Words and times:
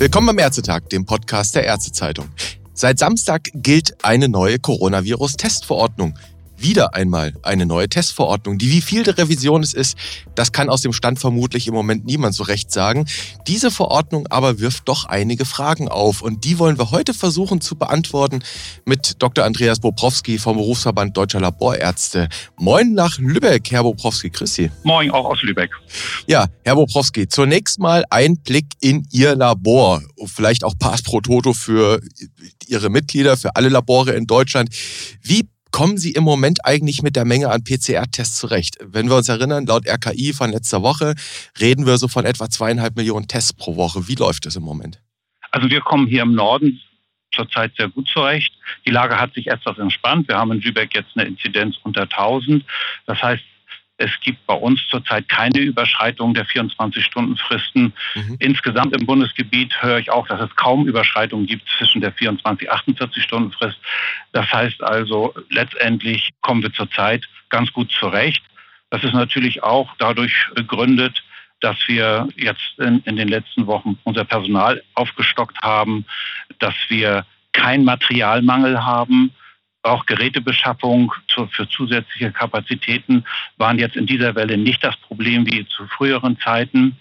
Willkommen 0.00 0.28
beim 0.28 0.38
Ärztetag, 0.38 0.88
dem 0.88 1.04
Podcast 1.04 1.54
der 1.54 1.64
Ärztezeitung. 1.64 2.30
Seit 2.72 2.98
Samstag 2.98 3.50
gilt 3.52 4.02
eine 4.02 4.30
neue 4.30 4.58
Coronavirus-Testverordnung 4.58 6.14
wieder 6.62 6.94
einmal 6.94 7.34
eine 7.42 7.66
neue 7.66 7.88
Testverordnung. 7.88 8.58
Die 8.58 8.70
wie 8.70 8.80
viel 8.80 9.02
der 9.02 9.18
Revision 9.18 9.62
es 9.62 9.74
ist, 9.74 9.96
das 10.34 10.52
kann 10.52 10.68
aus 10.68 10.82
dem 10.82 10.92
Stand 10.92 11.18
vermutlich 11.18 11.66
im 11.66 11.74
Moment 11.74 12.04
niemand 12.04 12.34
so 12.34 12.42
recht 12.42 12.70
sagen. 12.70 13.06
Diese 13.46 13.70
Verordnung 13.70 14.26
aber 14.28 14.60
wirft 14.60 14.88
doch 14.88 15.04
einige 15.06 15.44
Fragen 15.44 15.88
auf 15.88 16.22
und 16.22 16.44
die 16.44 16.58
wollen 16.58 16.78
wir 16.78 16.90
heute 16.90 17.14
versuchen 17.14 17.60
zu 17.60 17.76
beantworten 17.76 18.42
mit 18.84 19.22
Dr. 19.22 19.44
Andreas 19.44 19.80
Bobrowski 19.80 20.38
vom 20.38 20.56
Berufsverband 20.56 21.16
Deutscher 21.16 21.40
Laborärzte. 21.40 22.28
Moin 22.58 22.94
nach 22.94 23.18
Lübeck, 23.18 23.70
Herr 23.70 23.82
Bobrowski, 23.82 24.30
grüß 24.30 24.54
Sie. 24.54 24.70
Moin, 24.84 25.10
auch 25.10 25.26
aus 25.26 25.42
Lübeck. 25.42 25.70
Ja, 26.26 26.46
Herr 26.64 26.74
Bobrowski, 26.74 27.28
zunächst 27.28 27.78
mal 27.78 28.04
ein 28.10 28.36
Blick 28.36 28.66
in 28.80 29.06
Ihr 29.10 29.34
Labor, 29.34 30.02
vielleicht 30.26 30.64
auch 30.64 30.74
Pass 30.78 31.02
pro 31.02 31.20
Toto 31.20 31.52
für 31.52 32.00
Ihre 32.66 32.90
Mitglieder, 32.90 33.36
für 33.36 33.56
alle 33.56 33.68
Labore 33.68 34.12
in 34.12 34.26
Deutschland. 34.26 34.70
Wie 35.22 35.48
kommen 35.70 35.98
Sie 35.98 36.12
im 36.12 36.24
Moment 36.24 36.64
eigentlich 36.64 37.02
mit 37.02 37.16
der 37.16 37.24
Menge 37.24 37.50
an 37.50 37.64
PCR-Tests 37.64 38.38
zurecht? 38.38 38.76
Wenn 38.80 39.08
wir 39.08 39.16
uns 39.16 39.28
erinnern, 39.28 39.66
laut 39.66 39.88
RKI 39.88 40.32
von 40.32 40.50
letzter 40.50 40.82
Woche 40.82 41.14
reden 41.60 41.86
wir 41.86 41.98
so 41.98 42.08
von 42.08 42.24
etwa 42.24 42.48
zweieinhalb 42.48 42.96
Millionen 42.96 43.28
Tests 43.28 43.52
pro 43.52 43.76
Woche. 43.76 44.08
Wie 44.08 44.14
läuft 44.14 44.46
es 44.46 44.56
im 44.56 44.62
Moment? 44.62 45.00
Also 45.50 45.68
wir 45.70 45.80
kommen 45.80 46.06
hier 46.06 46.22
im 46.22 46.34
Norden 46.34 46.80
zurzeit 47.32 47.72
sehr 47.76 47.88
gut 47.88 48.08
zurecht. 48.08 48.52
Die 48.86 48.90
Lage 48.90 49.18
hat 49.18 49.34
sich 49.34 49.46
etwas 49.46 49.78
entspannt. 49.78 50.28
Wir 50.28 50.36
haben 50.36 50.52
in 50.52 50.60
Lübeck 50.60 50.94
jetzt 50.94 51.10
eine 51.16 51.28
Inzidenz 51.28 51.76
unter 51.84 52.02
1000. 52.02 52.64
Das 53.06 53.22
heißt, 53.22 53.42
es 54.00 54.10
gibt 54.22 54.46
bei 54.46 54.54
uns 54.54 54.80
zurzeit 54.88 55.28
keine 55.28 55.58
Überschreitung 55.58 56.32
der 56.32 56.46
24-Stunden-Fristen. 56.46 57.92
Mhm. 58.14 58.36
Insgesamt 58.38 58.96
im 58.96 59.04
Bundesgebiet 59.04 59.82
höre 59.82 59.98
ich 59.98 60.10
auch, 60.10 60.26
dass 60.26 60.40
es 60.40 60.56
kaum 60.56 60.86
Überschreitungen 60.88 61.46
gibt 61.46 61.68
zwischen 61.76 62.00
der 62.00 62.12
24 62.12 62.72
48-Stunden-Frist. 62.72 63.76
Das 64.32 64.50
heißt 64.50 64.82
also, 64.82 65.34
letztendlich 65.50 66.30
kommen 66.40 66.62
wir 66.62 66.72
zurzeit 66.72 67.28
ganz 67.50 67.70
gut 67.74 67.92
zurecht. 67.92 68.42
Das 68.88 69.04
ist 69.04 69.12
natürlich 69.12 69.62
auch 69.62 69.94
dadurch 69.98 70.48
begründet, 70.54 71.22
dass 71.60 71.76
wir 71.86 72.26
jetzt 72.36 72.78
in, 72.78 73.00
in 73.04 73.16
den 73.16 73.28
letzten 73.28 73.66
Wochen 73.66 73.98
unser 74.04 74.24
Personal 74.24 74.82
aufgestockt 74.94 75.60
haben, 75.60 76.06
dass 76.58 76.74
wir 76.88 77.26
keinen 77.52 77.84
Materialmangel 77.84 78.82
haben, 78.82 79.34
auch 79.82 80.06
Gerätebeschaffung 80.06 81.12
für 81.52 81.68
zusätzliche 81.68 82.32
Kapazitäten 82.32 83.24
waren 83.56 83.78
jetzt 83.78 83.96
in 83.96 84.06
dieser 84.06 84.34
Welle 84.34 84.58
nicht 84.58 84.84
das 84.84 84.96
Problem 84.96 85.46
wie 85.46 85.66
zu 85.66 85.86
früheren 85.86 86.38
Zeiten. 86.38 86.96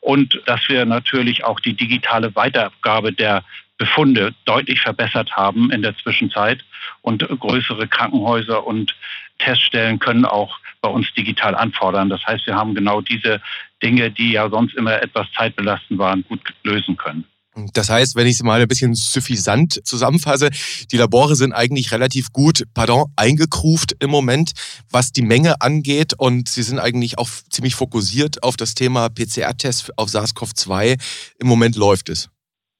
Und 0.00 0.40
dass 0.46 0.68
wir 0.68 0.84
natürlich 0.84 1.44
auch 1.44 1.60
die 1.60 1.74
digitale 1.74 2.34
Weitergabe 2.34 3.12
der 3.12 3.44
Befunde 3.78 4.34
deutlich 4.44 4.80
verbessert 4.80 5.32
haben 5.36 5.70
in 5.70 5.82
der 5.82 5.96
Zwischenzeit. 5.98 6.64
Und 7.02 7.26
größere 7.28 7.86
Krankenhäuser 7.88 8.66
und 8.66 8.94
Teststellen 9.38 9.98
können 9.98 10.24
auch 10.24 10.58
bei 10.80 10.88
uns 10.88 11.12
digital 11.14 11.54
anfordern. 11.54 12.08
Das 12.08 12.24
heißt, 12.26 12.46
wir 12.46 12.54
haben 12.54 12.74
genau 12.74 13.00
diese 13.00 13.40
Dinge, 13.82 14.10
die 14.10 14.32
ja 14.32 14.48
sonst 14.48 14.74
immer 14.74 15.02
etwas 15.02 15.26
zeitbelastend 15.32 15.98
waren, 15.98 16.24
gut 16.24 16.40
lösen 16.62 16.96
können. 16.96 17.24
Das 17.72 17.88
heißt, 17.88 18.16
wenn 18.16 18.26
ich 18.26 18.34
es 18.34 18.42
mal 18.42 18.60
ein 18.60 18.68
bisschen 18.68 18.94
suffisant 18.94 19.80
zusammenfasse, 19.84 20.50
die 20.92 20.96
Labore 20.98 21.36
sind 21.36 21.52
eigentlich 21.52 21.90
relativ 21.90 22.32
gut, 22.32 22.64
pardon, 22.74 23.06
eingekruft 23.16 23.96
im 23.98 24.10
Moment, 24.10 24.52
was 24.90 25.12
die 25.12 25.22
Menge 25.22 25.60
angeht 25.60 26.12
und 26.14 26.48
sie 26.48 26.62
sind 26.62 26.78
eigentlich 26.78 27.18
auch 27.18 27.28
ziemlich 27.50 27.74
fokussiert 27.74 28.42
auf 28.42 28.56
das 28.56 28.74
Thema 28.74 29.08
PCR-Test 29.08 29.96
auf 29.96 30.10
SARS-CoV-2. 30.10 30.98
Im 31.38 31.46
Moment 31.46 31.76
läuft 31.76 32.10
es. 32.10 32.28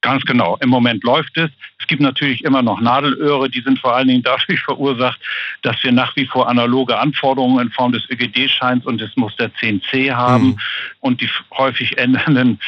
Ganz 0.01 0.23
genau. 0.25 0.57
Im 0.61 0.69
Moment 0.69 1.03
läuft 1.03 1.37
es. 1.37 1.49
Es 1.79 1.87
gibt 1.87 2.01
natürlich 2.01 2.43
immer 2.43 2.61
noch 2.61 2.79
Nadelöhre, 2.79 3.49
die 3.49 3.61
sind 3.61 3.79
vor 3.79 3.95
allen 3.95 4.07
Dingen 4.07 4.21
dadurch 4.21 4.59
verursacht, 4.65 5.19
dass 5.63 5.83
wir 5.83 5.91
nach 5.91 6.15
wie 6.15 6.25
vor 6.25 6.47
analoge 6.47 6.97
Anforderungen 6.97 7.65
in 7.65 7.71
Form 7.71 7.91
des 7.91 8.07
ÖGD-Scheins 8.09 8.85
und 8.85 9.01
des 9.01 9.15
Muster 9.15 9.49
10c 9.59 10.13
haben 10.13 10.47
mhm. 10.47 10.59
und 10.99 11.21
die 11.21 11.29
häufig 11.57 11.97
ändernden 11.97 12.59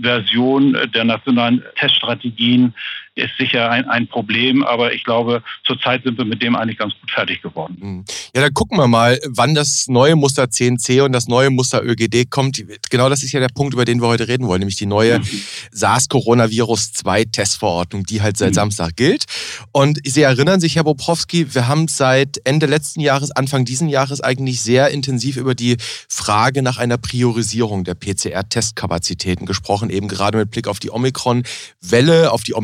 Versionen 0.00 0.90
der 0.92 1.04
nationalen 1.04 1.62
Teststrategien 1.76 2.74
ist 3.14 3.30
sicher 3.38 3.70
ein, 3.70 3.86
ein 3.86 4.08
Problem, 4.08 4.64
aber 4.64 4.92
ich 4.92 5.04
glaube, 5.04 5.44
zurzeit 5.64 6.02
sind 6.04 6.18
wir 6.18 6.24
mit 6.24 6.42
dem 6.42 6.56
eigentlich 6.56 6.78
ganz 6.78 6.94
gut 7.00 7.10
fertig 7.10 7.42
geworden. 7.42 7.76
Mhm. 7.80 8.04
Ja, 8.34 8.42
dann 8.42 8.52
gucken 8.54 8.78
wir 8.78 8.86
mal, 8.86 9.18
wann 9.26 9.54
das 9.54 9.88
neue 9.88 10.16
Muster 10.16 10.44
10c 10.44 11.02
und 11.02 11.12
das 11.12 11.28
neue 11.28 11.50
Muster 11.50 11.82
ÖGD 11.82 12.30
kommt. 12.30 12.62
Genau 12.88 13.08
das 13.08 13.22
ist 13.22 13.32
ja 13.32 13.40
der 13.40 13.48
Punkt, 13.48 13.74
über 13.74 13.84
den 13.84 14.00
wir 14.00 14.08
heute 14.08 14.28
reden 14.28 14.46
wollen, 14.46 14.60
nämlich 14.60 14.76
die 14.76 14.86
neue 14.86 15.18
mhm. 15.18 15.42
SARS-Coronavirus-2-Testverordnung, 15.72 18.04
die 18.04 18.22
halt 18.22 18.36
seit 18.36 18.50
mhm. 18.50 18.54
Samstag 18.54 18.94
gilt. 18.96 19.24
Und 19.72 19.98
Sie 20.04 20.22
erinnern 20.22 20.60
sich, 20.60 20.76
Herr 20.76 20.84
Bobrowski, 20.84 21.52
wir 21.54 21.66
haben 21.68 21.88
seit 21.88 22.40
Ende 22.44 22.66
letzten 22.66 23.00
Jahres, 23.00 23.32
Anfang 23.32 23.64
diesen 23.64 23.88
Jahres 23.88 24.20
eigentlich 24.20 24.60
sehr 24.60 24.90
intensiv 24.90 25.36
über 25.36 25.56
die 25.56 25.76
Frage 26.08 26.62
nach 26.62 26.78
einer 26.78 26.98
Priorisierung 26.98 27.82
der 27.84 27.94
PCR-Testkapazitäten 27.94 29.46
gesprochen, 29.46 29.88
eben 29.90 30.08
gerade 30.08 30.38
mit 30.38 30.50
Blick 30.50 30.66
auf 30.68 30.78
die 30.78 30.90
Omikron-Welle, 30.90 32.30
auf 32.30 32.42
die 32.42 32.54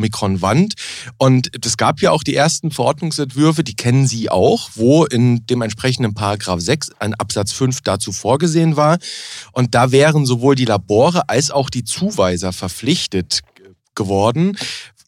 Wand. 0.41 0.73
Und 1.17 1.49
es 1.65 1.77
gab 1.77 2.01
ja 2.01 2.11
auch 2.11 2.23
die 2.23 2.35
ersten 2.35 2.71
Verordnungsentwürfe, 2.71 3.63
die 3.63 3.75
kennen 3.75 4.07
Sie 4.07 4.29
auch, 4.29 4.69
wo 4.75 5.05
in 5.05 5.45
dem 5.47 5.61
entsprechenden 5.61 6.13
Paragraph 6.13 6.61
6 6.61 6.91
ein 6.99 7.13
Absatz 7.13 7.51
5 7.53 7.81
dazu 7.81 8.11
vorgesehen 8.11 8.75
war. 8.75 8.97
Und 9.51 9.75
da 9.75 9.91
wären 9.91 10.25
sowohl 10.25 10.55
die 10.55 10.65
Labore 10.65 11.29
als 11.29 11.51
auch 11.51 11.69
die 11.69 11.83
Zuweiser 11.83 12.53
verpflichtet 12.53 13.41
geworden, 13.95 14.57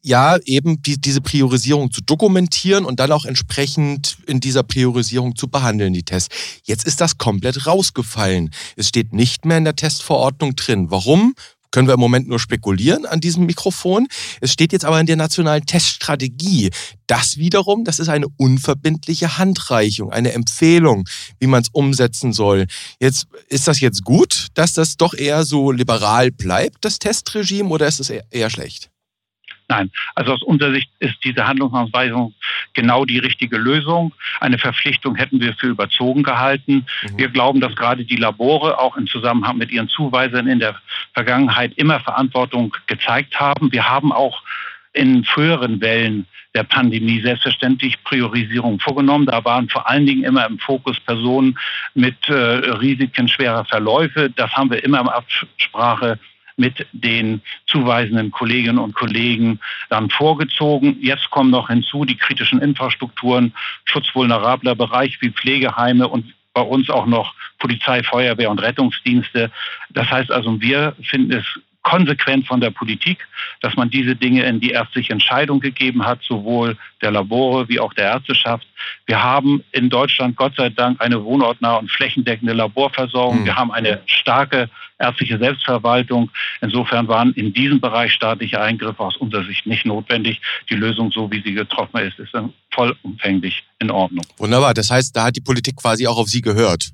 ja, 0.02 0.38
eben 0.46 0.82
die, 0.82 1.00
diese 1.00 1.22
Priorisierung 1.22 1.92
zu 1.92 2.02
dokumentieren 2.02 2.86
und 2.86 3.00
dann 3.00 3.12
auch 3.12 3.26
entsprechend 3.26 4.18
in 4.28 4.40
dieser 4.40 4.64
Priorisierung 4.64 5.36
zu 5.36 5.48
behandeln, 5.50 5.94
die 5.94 6.04
Tests. 6.04 6.34
Jetzt 6.64 6.88
ist 6.88 7.02
das 7.02 7.18
komplett 7.18 7.68
rausgefallen. 7.68 8.52
Es 8.76 8.88
steht 8.88 9.14
nicht 9.14 9.46
mehr 9.46 9.58
in 9.58 9.66
der 9.66 9.76
Testverordnung 9.76 10.56
drin. 10.56 10.90
Warum? 10.90 11.36
Können 11.72 11.88
wir 11.88 11.94
im 11.94 12.00
Moment 12.00 12.28
nur 12.28 12.40
spekulieren 12.40 13.06
an 13.06 13.20
diesem 13.20 13.46
Mikrofon. 13.46 14.08
Es 14.42 14.54
steht 14.54 14.72
jetzt 14.74 14.86
aber 14.86 15.00
in 15.00 15.06
der 15.06 15.16
nationalen 15.16 15.66
Teststrategie. 15.66 16.72
Das 17.08 17.38
wiederum, 17.38 17.84
das 17.84 18.00
ist 18.00 18.10
eine 18.10 18.28
unverbindliche 18.38 19.38
Handreichung, 19.38 20.12
eine 20.12 20.34
Empfehlung, 20.34 21.08
wie 21.40 21.48
man 21.48 21.62
es 21.62 21.70
umsetzen 21.70 22.34
soll. 22.34 22.66
Jetzt 23.00 23.28
ist 23.48 23.68
das 23.68 23.80
jetzt 23.80 24.04
gut, 24.04 24.48
dass 24.54 24.74
das 24.74 24.98
doch 24.98 25.14
eher 25.14 25.44
so 25.44 25.72
liberal 25.72 26.32
bleibt, 26.32 26.86
das 26.86 27.00
Testregime, 27.00 27.70
oder 27.70 27.88
ist 27.88 28.00
es 28.00 28.10
eher, 28.10 28.50
schlecht? 28.50 28.90
Nein, 29.68 29.92
also 30.16 30.34
aus 30.34 30.42
unserer 30.42 30.74
Sicht 30.74 30.90
ist 31.00 31.16
diese 31.24 31.46
Handlungsanweisung 31.46 32.34
genau 32.80 33.04
die 33.04 33.20
richtige 33.20 33.58
Lösung. 33.58 34.14
Eine 34.40 34.58
Verpflichtung 34.58 35.16
hätten 35.16 35.42
wir 35.42 35.54
für 35.56 35.68
überzogen 35.68 36.24
gehalten. 36.24 36.86
Mhm. 37.04 37.18
Wir 37.18 37.28
glauben, 37.28 37.60
dass 37.60 37.76
gerade 37.76 38.06
die 38.06 38.16
Labore 38.16 38.80
auch 38.80 38.96
im 38.96 39.06
Zusammenhang 39.06 39.58
mit 39.58 39.70
ihren 39.70 39.90
Zuweisern 39.90 40.48
in 40.48 40.60
der 40.60 40.76
Vergangenheit 41.14 41.74
immer 41.76 42.00
Verantwortung 42.00 42.74
gezeigt 42.88 43.38
haben. 43.38 43.72
Wir 43.74 43.90
haben 43.90 44.14
auch 44.14 44.42
in 44.94 45.26
früheren 45.26 45.82
Wellen 45.82 46.26
der 46.56 46.64
Pandemie 46.64 47.22
selbstverständlich 47.22 48.02
Priorisierung 48.06 48.80
vorgenommen. 48.80 49.26
Da 49.26 49.44
waren 49.44 49.68
vor 49.68 49.88
allen 49.90 50.06
Dingen 50.06 50.24
immer 50.24 50.48
im 50.48 50.58
Fokus 50.58 51.00
Personen 51.02 51.60
mit 51.94 52.30
äh, 52.30 52.34
Risiken 52.34 53.28
schwerer 53.28 53.66
Verläufe. 53.66 54.30
Das 54.36 54.52
haben 54.54 54.72
wir 54.72 54.84
immer 54.84 55.02
in 55.02 55.10
Absprache 55.10 56.18
mit 56.60 56.86
den 56.92 57.42
zuweisenden 57.66 58.32
Kolleginnen 58.32 58.78
und 58.78 58.94
Kollegen 58.94 59.60
dann 59.90 60.10
vorgezogen. 60.10 60.98
Jetzt 61.02 61.30
kommen 61.32 61.50
noch 61.50 61.70
hinzu 61.70 62.06
die 62.06 62.18
kritischen 62.18 62.62
Infrastrukturen, 62.62 63.54
schutzvulnerabler 63.86 64.76
Bereich 64.76 65.20
wie 65.22 65.32
Pflegeheime 65.32 66.08
und 66.08 66.34
bei 66.54 66.62
uns 66.62 66.90
auch 66.90 67.06
noch 67.06 67.34
Polizei, 67.60 68.04
Feuerwehr 68.04 68.52
und 68.52 68.60
Rettungsdienste. 68.60 69.52
Das 69.92 70.10
heißt 70.12 70.32
also, 70.32 70.60
wir 70.62 70.96
finden 71.02 71.32
es 71.32 71.46
konsequent 71.90 72.46
von 72.46 72.62
der 72.62 72.70
Politik, 72.70 73.18
dass 73.62 73.76
man 73.76 73.90
diese 73.90 74.16
Dinge 74.16 74.44
in 74.44 74.60
die 74.60 74.72
ärztliche 74.72 75.12
Entscheidung 75.12 75.60
gegeben 75.60 76.06
hat, 76.06 76.20
sowohl 76.22 76.78
der 77.02 77.12
Labore 77.12 77.68
wie 77.68 77.80
auch 77.80 77.94
der 77.94 78.06
Ärzteschaft. 78.06 78.68
Wir 79.08 79.24
haben 79.24 79.64
in 79.72 79.90
Deutschland 79.90 80.36
Gott 80.36 80.56
sei 80.56 80.70
Dank 80.70 81.02
eine 81.02 81.24
wohnortnahe 81.24 81.80
und 81.80 81.90
flächendeckende 81.90 82.54
Laborversorgung. 82.54 83.42
Mhm. 83.42 83.46
Wir 83.46 83.56
haben 83.56 83.72
eine 83.72 84.02
starke 84.06 84.70
ärztliche 85.00 85.40
Selbstverwaltung. 85.40 86.30
Insofern 86.62 87.08
waren 87.08 87.34
in 87.34 87.54
diesem 87.54 87.80
Bereich 87.80 88.14
staatliche 88.14 88.62
Eingriffe 88.62 89.00
aus 89.00 89.18
unserer 89.18 89.46
Sicht 89.46 89.66
nicht 89.66 89.86
notwendig. 89.86 90.42
Die 90.70 90.76
Lösung, 90.76 91.12
so 91.12 91.32
wie 91.32 91.42
sie 91.42 91.54
getroffen 91.54 91.98
ist, 92.02 92.20
ist 92.20 92.34
vollumfänglich 92.72 93.64
in 93.80 93.90
Ordnung. 93.90 94.26
Wunderbar. 94.38 94.74
Das 94.74 94.92
heißt, 94.92 95.16
da 95.16 95.24
hat 95.26 95.36
die 95.36 95.42
Politik 95.42 95.78
quasi 95.78 96.06
auch 96.06 96.18
auf 96.18 96.28
Sie 96.28 96.42
gehört. 96.42 96.92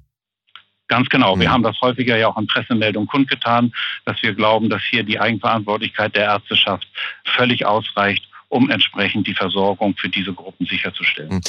Ganz 0.87 1.09
genau. 1.09 1.39
Wir 1.39 1.47
mhm. 1.47 1.53
haben 1.53 1.63
das 1.63 1.79
häufiger 1.81 2.17
ja 2.17 2.27
auch 2.27 2.37
in 2.37 2.47
Pressemeldungen 2.47 3.07
kundgetan, 3.07 3.73
dass 4.05 4.21
wir 4.21 4.33
glauben, 4.33 4.69
dass 4.69 4.83
hier 4.83 5.03
die 5.03 5.19
Eigenverantwortlichkeit 5.19 6.15
der 6.15 6.25
Ärzteschaft 6.25 6.87
völlig 7.25 7.65
ausreicht, 7.65 8.27
um 8.49 8.69
entsprechend 8.69 9.25
die 9.27 9.33
Versorgung 9.33 9.95
für 9.97 10.09
diese 10.09 10.31
Gruppen 10.31 10.67
sicherzustellen. 10.67 11.31
Hm. 11.31 11.41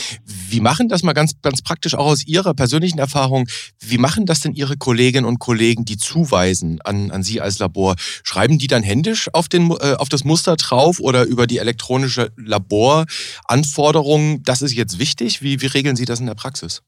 Wie 0.48 0.60
machen 0.60 0.88
das 0.88 1.02
mal 1.02 1.12
ganz, 1.12 1.40
ganz 1.42 1.62
praktisch 1.62 1.94
auch 1.94 2.06
aus 2.06 2.26
Ihrer 2.26 2.54
persönlichen 2.54 2.98
Erfahrung? 2.98 3.46
Wie 3.80 3.98
machen 3.98 4.24
das 4.24 4.40
denn 4.40 4.54
Ihre 4.54 4.78
Kolleginnen 4.78 5.26
und 5.26 5.38
Kollegen, 5.38 5.84
die 5.84 5.98
zuweisen 5.98 6.80
an, 6.82 7.10
an 7.10 7.22
Sie 7.22 7.40
als 7.40 7.58
Labor? 7.58 7.96
Schreiben 8.24 8.58
die 8.58 8.68
dann 8.68 8.82
händisch 8.82 9.28
auf, 9.34 9.48
den, 9.48 9.70
äh, 9.70 9.96
auf 9.98 10.08
das 10.08 10.24
Muster 10.24 10.56
drauf 10.56 10.98
oder 10.98 11.24
über 11.24 11.46
die 11.46 11.58
elektronische 11.58 12.32
Laboranforderung? 12.36 14.42
Das 14.42 14.62
ist 14.62 14.72
jetzt 14.72 14.98
wichtig. 14.98 15.42
Wie, 15.42 15.60
wie 15.60 15.66
regeln 15.66 15.96
Sie 15.96 16.06
das 16.06 16.20
in 16.20 16.26
der 16.26 16.34
Praxis? 16.34 16.82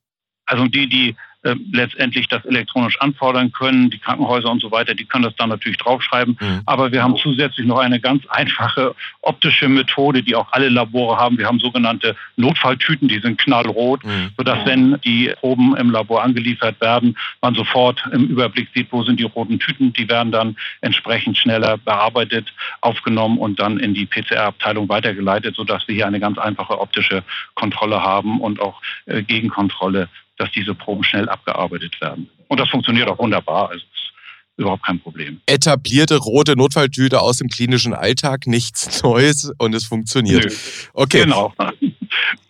Also 0.47 0.65
die, 0.65 0.89
die 0.89 1.15
letztendlich 1.43 2.27
das 2.29 2.45
elektronisch 2.45 3.01
anfordern 3.01 3.53
können. 3.53 3.91
Die 3.91 3.99
Krankenhäuser 3.99 4.51
und 4.51 4.61
so 4.61 4.71
weiter, 4.71 4.95
die 4.95 5.05
können 5.05 5.25
das 5.25 5.37
dann 5.37 5.49
natürlich 5.49 5.79
draufschreiben. 5.79 6.37
Mhm. 6.41 6.63
Aber 6.67 6.91
wir 6.91 7.03
haben 7.03 7.17
zusätzlich 7.17 7.67
noch 7.67 7.79
eine 7.79 8.01
ganz 8.01 8.27
einfache 8.29 8.95
optische 9.23 9.69
Methode, 9.69 10.23
die 10.23 10.35
auch 10.35 10.53
alle 10.53 10.69
Labore 10.69 11.17
haben. 11.17 11.39
Wir 11.39 11.47
haben 11.47 11.61
sogenannte 11.61 12.17
Notfalltüten, 12.37 13.09
die 13.09 13.21
sind 13.21 13.39
knallrot, 13.39 14.05
mhm. 14.05 14.31
sodass 14.37 14.59
wenn 14.67 14.99
die 15.05 15.33
Proben 15.39 15.77
im 15.77 15.91
Labor 15.91 16.23
angeliefert 16.23 16.81
werden, 16.81 17.17
man 17.41 17.55
sofort 17.55 18.03
im 18.13 18.27
Überblick 18.27 18.69
sieht, 18.75 18.89
wo 18.91 19.05
sind 19.05 19.21
die 19.21 19.25
roten 19.25 19.59
Tüten. 19.61 19.93
Die 19.93 20.09
werden 20.09 20.33
dann 20.33 20.57
entsprechend 20.81 21.39
schneller 21.39 21.79
bearbeitet, 21.79 22.53
aufgenommen 22.81 23.39
und 23.39 23.61
dann 23.61 23.79
in 23.79 23.95
die 23.95 24.07
PCR-Abteilung 24.07 24.89
weitergeleitet, 24.89 25.55
sodass 25.55 25.87
wir 25.87 25.95
hier 25.95 26.07
eine 26.07 26.21
ganz 26.21 26.39
einfache 26.39 26.81
optische 26.81 27.23
Kontrolle 27.55 28.03
haben 28.03 28.41
und 28.41 28.61
auch 28.61 28.83
äh, 29.07 29.23
Gegenkontrolle 29.23 30.09
dass 30.39 30.51
diese 30.53 30.75
Proben 30.75 31.05
schnell 31.05 31.29
abgearbeitet 31.29 32.01
werden. 32.01 32.29
Und 32.49 32.59
das 32.61 32.69
funktioniert 32.71 33.09
auch 33.09 33.19
wunderbar. 33.19 33.71
Also 33.71 33.85
überhaupt 34.57 34.85
kein 34.85 34.99
Problem. 35.01 35.41
Etablierte 35.47 36.17
rote 36.17 36.57
Notfalltüte 36.57 37.21
aus 37.21 37.39
dem 37.39 37.49
klinischen 37.49 37.95
Alltag, 37.95 38.47
nichts 38.47 39.03
Neues 39.03 39.53
und 39.59 39.75
es 39.75 39.85
funktioniert. 39.85 40.45
Nö. 40.45 40.51
Okay. 40.95 41.23
Genau 41.23 41.55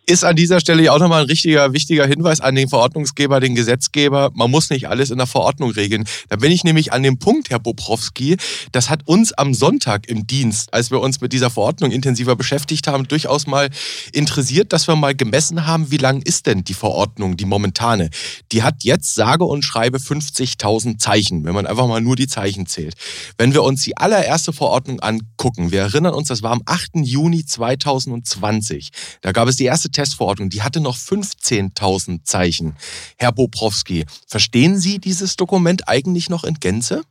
ist 0.08 0.24
an 0.24 0.36
dieser 0.36 0.58
Stelle 0.58 0.90
auch 0.90 0.98
nochmal 0.98 1.22
ein 1.22 1.26
richtiger, 1.26 1.74
wichtiger 1.74 2.06
Hinweis 2.06 2.40
an 2.40 2.54
den 2.54 2.68
Verordnungsgeber, 2.68 3.40
den 3.40 3.54
Gesetzgeber. 3.54 4.30
Man 4.34 4.50
muss 4.50 4.70
nicht 4.70 4.88
alles 4.88 5.10
in 5.10 5.18
der 5.18 5.26
Verordnung 5.26 5.70
regeln. 5.70 6.04
Da 6.30 6.36
bin 6.36 6.50
ich 6.50 6.64
nämlich 6.64 6.94
an 6.94 7.02
dem 7.02 7.18
Punkt, 7.18 7.50
Herr 7.50 7.58
Bobrowski, 7.58 8.38
das 8.72 8.88
hat 8.88 9.06
uns 9.06 9.32
am 9.34 9.52
Sonntag 9.52 10.08
im 10.08 10.26
Dienst, 10.26 10.72
als 10.72 10.90
wir 10.90 11.00
uns 11.00 11.20
mit 11.20 11.34
dieser 11.34 11.50
Verordnung 11.50 11.90
intensiver 11.90 12.36
beschäftigt 12.36 12.86
haben, 12.86 13.06
durchaus 13.06 13.46
mal 13.46 13.68
interessiert, 14.12 14.72
dass 14.72 14.88
wir 14.88 14.96
mal 14.96 15.14
gemessen 15.14 15.66
haben, 15.66 15.90
wie 15.90 15.98
lang 15.98 16.22
ist 16.22 16.46
denn 16.46 16.64
die 16.64 16.74
Verordnung, 16.74 17.36
die 17.36 17.44
momentane. 17.44 18.08
Die 18.50 18.62
hat 18.62 18.84
jetzt 18.84 19.14
sage 19.14 19.44
und 19.44 19.62
schreibe 19.62 19.98
50.000 19.98 20.98
Zeichen, 20.98 21.44
wenn 21.44 21.54
man 21.54 21.66
einfach 21.66 21.86
mal 21.86 22.00
nur 22.00 22.16
die 22.16 22.28
Zeichen 22.28 22.66
zählt. 22.66 22.94
Wenn 23.36 23.52
wir 23.52 23.62
uns 23.62 23.82
die 23.82 23.98
allererste 23.98 24.54
Verordnung 24.54 25.00
angucken, 25.00 25.70
wir 25.70 25.82
erinnern 25.82 26.14
uns, 26.14 26.28
das 26.28 26.42
war 26.42 26.52
am 26.52 26.62
8. 26.64 26.92
Juni 27.02 27.44
2020. 27.44 28.88
Da 29.20 29.32
gab 29.32 29.48
es 29.48 29.56
die 29.56 29.64
erste 29.64 29.90
Testverordnung, 29.98 30.48
die 30.48 30.62
hatte 30.62 30.80
noch 30.80 30.94
15.000 30.94 32.22
Zeichen. 32.22 32.76
Herr 33.18 33.32
Bobrowski, 33.32 34.06
verstehen 34.28 34.78
Sie 34.78 35.00
dieses 35.00 35.34
Dokument 35.34 35.88
eigentlich 35.88 36.30
noch 36.30 36.44
in 36.44 36.54
Gänze? 36.54 37.02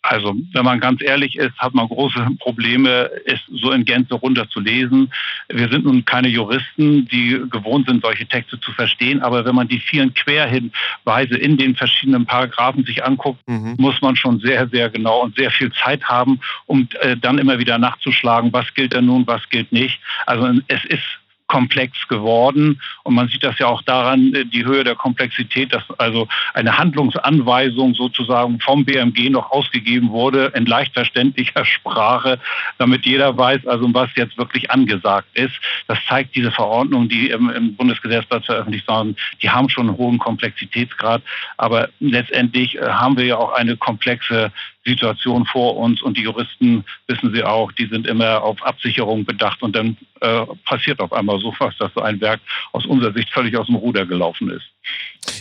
Also, 0.00 0.34
wenn 0.52 0.64
man 0.64 0.80
ganz 0.80 1.00
ehrlich 1.02 1.36
ist, 1.36 1.56
hat 1.58 1.74
man 1.74 1.86
große 1.86 2.26
Probleme, 2.40 3.08
es 3.26 3.38
so 3.52 3.70
in 3.70 3.84
Gänze 3.84 4.14
runterzulesen. 4.14 5.12
Wir 5.48 5.68
sind 5.68 5.84
nun 5.84 6.04
keine 6.04 6.28
Juristen, 6.28 7.06
die 7.06 7.40
gewohnt 7.50 7.86
sind, 7.86 8.02
solche 8.02 8.26
Texte 8.26 8.58
zu 8.60 8.72
verstehen. 8.72 9.22
Aber 9.22 9.44
wenn 9.44 9.54
man 9.54 9.68
die 9.68 9.78
vielen 9.78 10.12
Querhinweise 10.14 11.36
in 11.36 11.56
den 11.56 11.76
verschiedenen 11.76 12.26
Paragraphen 12.26 12.84
sich 12.84 13.04
anguckt, 13.04 13.46
mhm. 13.46 13.76
muss 13.78 14.00
man 14.00 14.16
schon 14.16 14.40
sehr, 14.40 14.66
sehr 14.68 14.90
genau 14.90 15.20
und 15.20 15.36
sehr 15.36 15.50
viel 15.52 15.70
Zeit 15.72 16.02
haben, 16.04 16.40
um 16.66 16.88
äh, 17.00 17.16
dann 17.16 17.38
immer 17.38 17.58
wieder 17.58 17.78
nachzuschlagen, 17.78 18.52
was 18.52 18.74
gilt 18.74 18.94
denn 18.94 19.06
nun, 19.06 19.26
was 19.26 19.48
gilt 19.50 19.70
nicht. 19.70 20.00
Also, 20.26 20.50
es 20.66 20.84
ist 20.86 21.21
komplex 21.52 22.08
geworden. 22.08 22.80
Und 23.02 23.14
man 23.14 23.28
sieht 23.28 23.44
das 23.44 23.58
ja 23.58 23.66
auch 23.66 23.82
daran, 23.82 24.32
äh, 24.34 24.46
die 24.46 24.64
Höhe 24.64 24.84
der 24.84 24.94
Komplexität, 24.94 25.74
dass 25.74 25.82
also 25.98 26.26
eine 26.54 26.78
Handlungsanweisung 26.78 27.94
sozusagen 27.94 28.58
vom 28.58 28.86
BMG 28.86 29.28
noch 29.28 29.50
ausgegeben 29.50 30.08
wurde 30.10 30.50
in 30.56 30.64
leicht 30.64 30.94
verständlicher 30.94 31.66
Sprache, 31.66 32.38
damit 32.78 33.04
jeder 33.04 33.36
weiß, 33.36 33.66
also 33.66 33.86
was 33.92 34.08
jetzt 34.16 34.38
wirklich 34.38 34.70
angesagt 34.70 35.28
ist. 35.34 35.52
Das 35.88 35.98
zeigt 36.08 36.34
diese 36.34 36.50
Verordnung, 36.50 37.10
die 37.10 37.28
im, 37.28 37.50
im 37.50 37.76
Bundesgesetzblatt 37.76 38.46
veröffentlicht 38.46 38.88
waren, 38.88 39.14
die 39.42 39.50
haben 39.50 39.68
schon 39.68 39.88
einen 39.88 39.98
hohen 39.98 40.18
Komplexitätsgrad. 40.18 41.20
Aber 41.58 41.90
letztendlich 42.00 42.78
äh, 42.78 42.88
haben 42.88 43.18
wir 43.18 43.26
ja 43.26 43.36
auch 43.36 43.52
eine 43.52 43.76
komplexe 43.76 44.50
Situation 44.84 45.46
vor 45.46 45.76
uns 45.76 46.02
und 46.02 46.16
die 46.16 46.22
Juristen 46.22 46.84
wissen 47.06 47.32
sie 47.34 47.44
auch, 47.44 47.70
die 47.72 47.86
sind 47.86 48.06
immer 48.06 48.42
auf 48.42 48.62
Absicherung 48.62 49.24
bedacht 49.24 49.62
und 49.62 49.76
dann 49.76 49.96
äh, 50.20 50.44
passiert 50.64 51.00
auf 51.00 51.12
einmal 51.12 51.38
so 51.42 51.54
was, 51.58 51.76
dass 51.78 51.92
so 51.94 52.00
ein 52.00 52.20
Werk 52.20 52.40
aus 52.72 52.86
unserer 52.86 53.12
Sicht 53.12 53.30
völlig 53.30 53.56
aus 53.56 53.66
dem 53.66 53.76
Ruder 53.76 54.06
gelaufen 54.06 54.50
ist. 54.50 54.64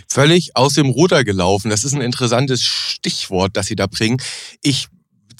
Völlig 0.10 0.56
aus 0.56 0.74
dem 0.74 0.90
Ruder 0.90 1.24
gelaufen. 1.24 1.70
Das 1.70 1.84
ist 1.84 1.94
ein 1.94 2.02
interessantes 2.02 2.64
Stichwort, 2.64 3.56
das 3.56 3.68
Sie 3.68 3.76
da 3.76 3.88
bringen. 3.88 4.22
Ich 4.62 4.88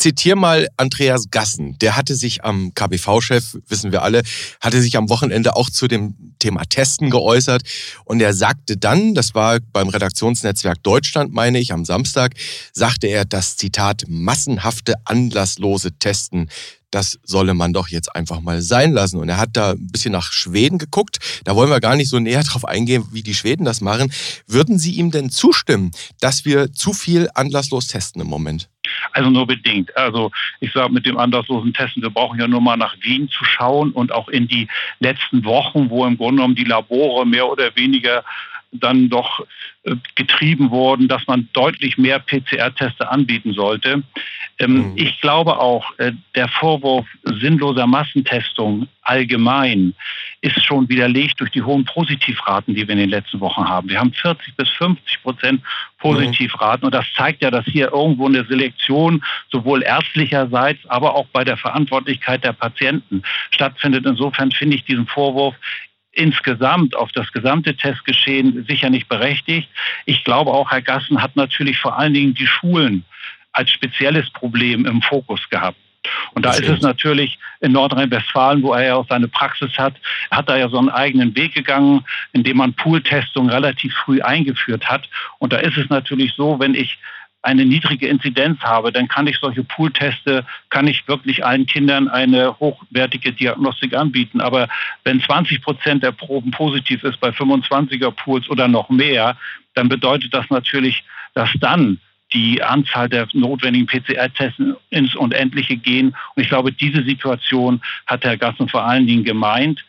zitiere 0.02 0.36
mal 0.36 0.68
Andreas 0.78 1.30
Gassen. 1.30 1.78
Der 1.80 1.96
hatte 1.96 2.16
sich 2.16 2.44
am 2.44 2.74
KBV-Chef, 2.74 3.58
wissen 3.68 3.92
wir 3.92 4.02
alle, 4.02 4.24
hatte 4.60 4.82
sich 4.82 4.98
am 4.98 5.10
Wochenende 5.10 5.56
auch 5.56 5.70
zu 5.70 5.88
dem 5.88 6.34
Thema 6.40 6.64
Testen 6.64 7.12
geäußert. 7.12 7.62
Und 8.04 8.20
er 8.20 8.34
sagte 8.34 8.78
dann, 8.78 9.14
das 9.14 9.36
war 9.36 9.60
beim 9.72 9.90
Redaktionsnetzwerk 9.90 10.82
Deutschland, 10.84 11.34
meine 11.34 11.60
ich, 11.60 11.72
am 11.72 11.86
Samstag, 11.86 12.34
sagte 12.74 13.08
er, 13.08 13.26
das 13.26 13.58
Zitat 13.58 14.04
massenhafte, 14.08 14.96
anlasslose 15.06 15.92
Testen 15.94 16.50
das 16.92 17.20
solle 17.24 17.54
man 17.54 17.72
doch 17.74 17.88
jetzt 17.88 18.14
einfach 18.16 18.42
mal 18.42 18.62
sein 18.62 18.92
lassen. 18.92 19.18
Und 19.18 19.30
er 19.30 19.38
hat 19.38 19.52
da 19.54 19.72
ein 19.72 19.88
bisschen 19.88 20.12
nach 20.12 20.32
Schweden 20.32 20.78
geguckt. 20.78 21.20
Da 21.46 21.56
wollen 21.56 21.70
wir 21.70 21.80
gar 21.80 21.96
nicht 21.96 22.10
so 22.10 22.20
näher 22.20 22.44
drauf 22.44 22.66
eingehen, 22.66 23.06
wie 23.12 23.24
die 23.24 23.34
Schweden 23.34 23.64
das 23.64 23.82
machen. 23.82 24.12
Würden 24.46 24.78
Sie 24.78 24.92
ihm 24.92 25.10
denn 25.10 25.30
zustimmen, 25.30 25.92
dass 26.20 26.46
wir 26.46 26.74
zu 26.74 26.92
viel 26.94 27.30
anlasslos 27.34 27.88
testen 27.88 28.22
im 28.22 28.28
Moment? 28.28 28.70
Also 29.14 29.30
nur 29.30 29.48
bedingt. 29.48 29.96
Also 29.98 30.32
ich 30.60 30.72
sage 30.72 30.94
mit 30.94 31.06
dem 31.06 31.18
anlasslosen 31.18 31.74
Testen, 31.74 32.04
wir 32.04 32.10
brauchen 32.10 32.40
ja 32.40 32.48
nur 32.48 32.62
mal 32.62 32.78
nach 32.78 32.96
Wien 33.02 33.30
zu 33.30 33.44
schauen 33.44 33.92
und 33.92 34.12
auch 34.12 34.30
in 34.30 34.48
die 34.48 34.68
letzten 35.00 35.44
Wochen, 35.46 35.90
wo 35.90 36.06
im 36.06 36.18
Grunde 36.18 36.38
genommen 36.38 36.56
die 36.56 36.64
Labore 36.64 37.26
mehr 37.26 37.48
oder 37.50 37.76
weniger 37.76 38.24
dann 38.72 39.10
doch 39.10 39.46
äh, 39.84 39.96
getrieben 40.16 40.72
worden, 40.72 41.08
dass 41.08 41.28
man 41.28 41.50
deutlich 41.54 41.98
mehr 41.98 42.20
PCR-Teste 42.20 43.10
anbieten 43.10 43.54
sollte. 43.54 44.04
Ähm, 44.60 44.92
mhm. 44.92 44.94
Ich 44.96 45.20
glaube 45.22 45.60
auch, 45.60 45.98
äh, 45.98 46.14
der 46.36 46.48
Vorwurf 46.48 47.06
sinnloser 47.24 47.88
Massentestung 47.88 48.88
allgemein 49.02 49.94
ist 50.42 50.64
schon 50.64 50.88
widerlegt 50.88 51.40
durch 51.40 51.52
die 51.52 51.64
hohen 51.64 51.86
Positivraten, 51.86 52.76
die 52.76 52.88
wir 52.88 52.94
in 52.94 53.00
den 53.00 53.10
letzten 53.10 53.40
Wochen 53.40 53.68
haben. 53.68 53.90
Wir 53.90 54.00
haben 54.00 54.14
40 54.14 54.56
bis 54.56 54.70
50 54.70 55.24
Prozent 55.24 55.62
Positivraten 55.98 56.86
und 56.86 56.94
das 56.94 57.06
zeigt 57.16 57.42
ja, 57.42 57.52
dass 57.52 57.66
hier 57.66 57.92
irgendwo 57.92 58.28
eine 58.28 58.46
Selektion 58.46 59.24
sowohl 59.52 59.84
ärztlicherseits, 59.84 60.80
aber 60.88 61.16
auch 61.16 61.28
bei 61.28 61.44
der 61.44 61.58
Verantwortlichkeit 61.58 62.44
der 62.44 62.54
Patienten 62.54 63.24
stattfindet. 63.52 64.06
Insofern 64.06 64.52
finde 64.52 64.76
ich 64.76 64.86
diesen 64.86 65.08
Vorwurf 65.08 65.56
insgesamt 66.14 66.96
auf 66.96 67.12
das 67.12 67.32
gesamte 67.32 67.76
Testgeschehen 67.76 68.66
sicher 68.68 68.90
nicht 68.90 69.08
berechtigt. 69.08 69.70
Ich 70.06 70.24
glaube 70.24 70.52
auch, 70.52 70.72
Herr 70.72 70.82
Gassen 70.82 71.22
hat 71.22 71.36
natürlich 71.36 71.80
vor 71.80 71.98
allen 71.98 72.14
Dingen 72.14 72.34
die 72.34 72.48
Schulen 72.48 73.06
als 73.54 73.72
spezielles 73.72 74.30
Problem 74.32 74.86
im 74.86 75.02
Fokus 75.02 75.50
gehabt. 75.50 75.78
Und 76.34 76.46
da 76.46 76.54
ist 76.54 76.68
es 76.68 76.82
natürlich 76.82 77.38
in 77.60 77.74
Nordrhein-Westfalen, 77.74 78.64
wo 78.64 78.74
er 78.74 78.86
ja 78.86 78.96
auch 78.96 79.08
seine 79.08 79.28
Praxis 79.28 79.78
hat, 79.78 79.94
hat 80.32 80.50
er 80.50 80.58
ja 80.58 80.70
so 80.70 80.80
einen 80.80 80.90
eigenen 80.90 81.36
Weg 81.36 81.54
gegangen, 81.54 82.04
indem 82.34 82.58
man 82.58 82.74
Pooltestung 82.74 83.50
relativ 83.50 83.94
früh 83.94 84.20
eingeführt 84.22 84.90
hat. 84.90 85.08
Und 85.38 85.54
da 85.54 85.58
ist 85.58 85.78
es 85.78 85.90
natürlich 85.90 86.34
so, 86.36 86.60
wenn 86.60 86.74
ich 86.74 86.98
eine 87.44 87.66
niedrige 87.66 88.08
Inzidenz 88.08 88.60
habe, 88.62 88.92
dann 88.92 89.08
kann 89.08 89.28
ich 89.28 89.38
solche 89.38 89.64
Poolteste, 89.64 90.46
kann 90.70 90.88
ich 90.88 91.08
wirklich 91.08 91.44
allen 91.44 91.66
Kindern 91.66 92.08
eine 92.08 92.60
hochwertige 92.60 93.34
Diagnostik 93.34 93.96
anbieten. 93.96 94.42
Aber 94.42 94.68
wenn 95.04 95.22
20 95.22 95.62
Prozent 95.62 96.04
der 96.04 96.12
Proben 96.12 96.52
positiv 96.52 97.04
ist 97.04 97.20
bei 97.20 97.30
25er 97.30 98.12
Pools 98.12 98.50
oder 98.50 98.68
noch 98.68 98.90
mehr, 98.90 99.38
dann 99.74 99.90
bedeutet 99.90 100.34
das 100.34 100.50
natürlich, 100.50 101.04
dass 101.34 101.50
dann 101.60 102.00
die 102.34 102.64
Anzahl 102.64 103.10
der 103.10 103.28
notwendigen 103.34 103.88
PCR-Tests 103.88 104.62
ins 104.90 105.16
Unendliche 105.16 105.76
gehen. 105.76 106.16
Und 106.36 106.44
ich 106.44 106.50
glaube, 106.50 106.72
diese 106.72 107.04
Situation 107.04 107.82
hat 108.08 108.24
Herr 108.24 108.38
Gassen 108.38 108.70
vor 108.70 108.84
allen 108.86 109.08
Dingen 109.08 109.24
gemeint. 109.24 109.84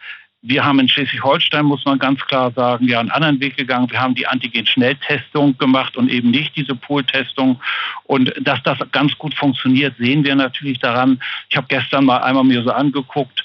Wir 0.45 0.65
haben 0.65 0.81
in 0.81 0.89
Schleswig-Holstein, 0.89 1.65
muss 1.65 1.85
man 1.85 2.01
ganz 2.01 2.21
klar 2.27 2.51
sagen, 2.51 2.89
ja 2.89 2.99
einen 2.99 3.13
anderen 3.13 3.41
Weg 3.41 3.57
gegangen. 3.57 3.89
Wir 3.91 4.01
haben 4.01 4.17
die 4.17 4.27
Antigen-Schnelltestung 4.27 5.57
gemacht 5.57 5.97
und 5.97 6.11
eben 6.11 6.33
nicht 6.33 6.57
diese 6.57 6.75
Pool-Testung. 6.75 7.61
Und 8.05 8.35
dass 8.41 8.61
das 8.65 8.79
ganz 8.91 9.17
gut 9.19 9.35
funktioniert, 9.35 9.97
sehen 9.99 10.25
wir 10.25 10.35
natürlich 10.35 10.81
daran. 10.81 11.21
Ich 11.49 11.57
habe 11.57 11.69
gestern 11.69 12.07
mal 12.07 12.19
einmal 12.19 12.43
mir 12.43 12.63
so 12.65 12.73
angeguckt, 12.73 13.45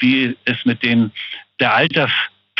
wie 0.00 0.36
es 0.44 0.64
mit 0.64 0.82
den 0.82 1.12
der 1.60 1.74
Alters 1.74 2.10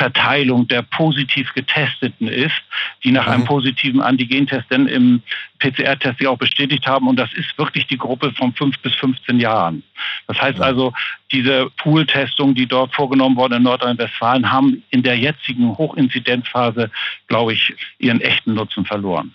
Verteilung 0.03 0.67
der 0.67 0.83
positiv 0.83 1.55
Getesteten 1.55 2.27
ist, 2.27 2.61
die 3.05 3.13
nach 3.13 3.27
mhm. 3.27 3.33
einem 3.33 3.45
positiven 3.45 4.01
Antigentest 4.01 4.65
dann 4.71 4.89
im 4.89 5.23
PCR-Test 5.61 6.19
sich 6.19 6.27
auch 6.27 6.39
bestätigt 6.39 6.89
haben. 6.89 7.07
Und 7.07 7.17
das 7.17 7.33
ist 7.35 7.57
wirklich 7.57 7.87
die 7.87 7.99
Gruppe 7.99 8.33
von 8.33 8.53
5 8.53 8.81
bis 8.81 8.97
15 8.97 9.39
Jahren. 9.39 9.85
Das 10.27 10.43
heißt 10.43 10.61
also, 10.61 10.93
diese 11.31 11.71
Pool-Testungen, 11.77 12.57
die 12.57 12.67
dort 12.67 12.93
vorgenommen 12.93 13.37
wurden 13.37 13.55
in 13.55 13.63
Nordrhein-Westfalen, 13.63 14.51
haben 14.51 14.83
in 14.91 15.05
der 15.05 15.17
jetzigen 15.17 15.79
Hochinzidenzphase, 15.79 16.91
glaube 17.29 17.53
ich, 17.53 17.73
ihren 17.99 18.21
echten 18.21 18.55
Nutzen 18.55 18.85
verloren. 18.85 19.33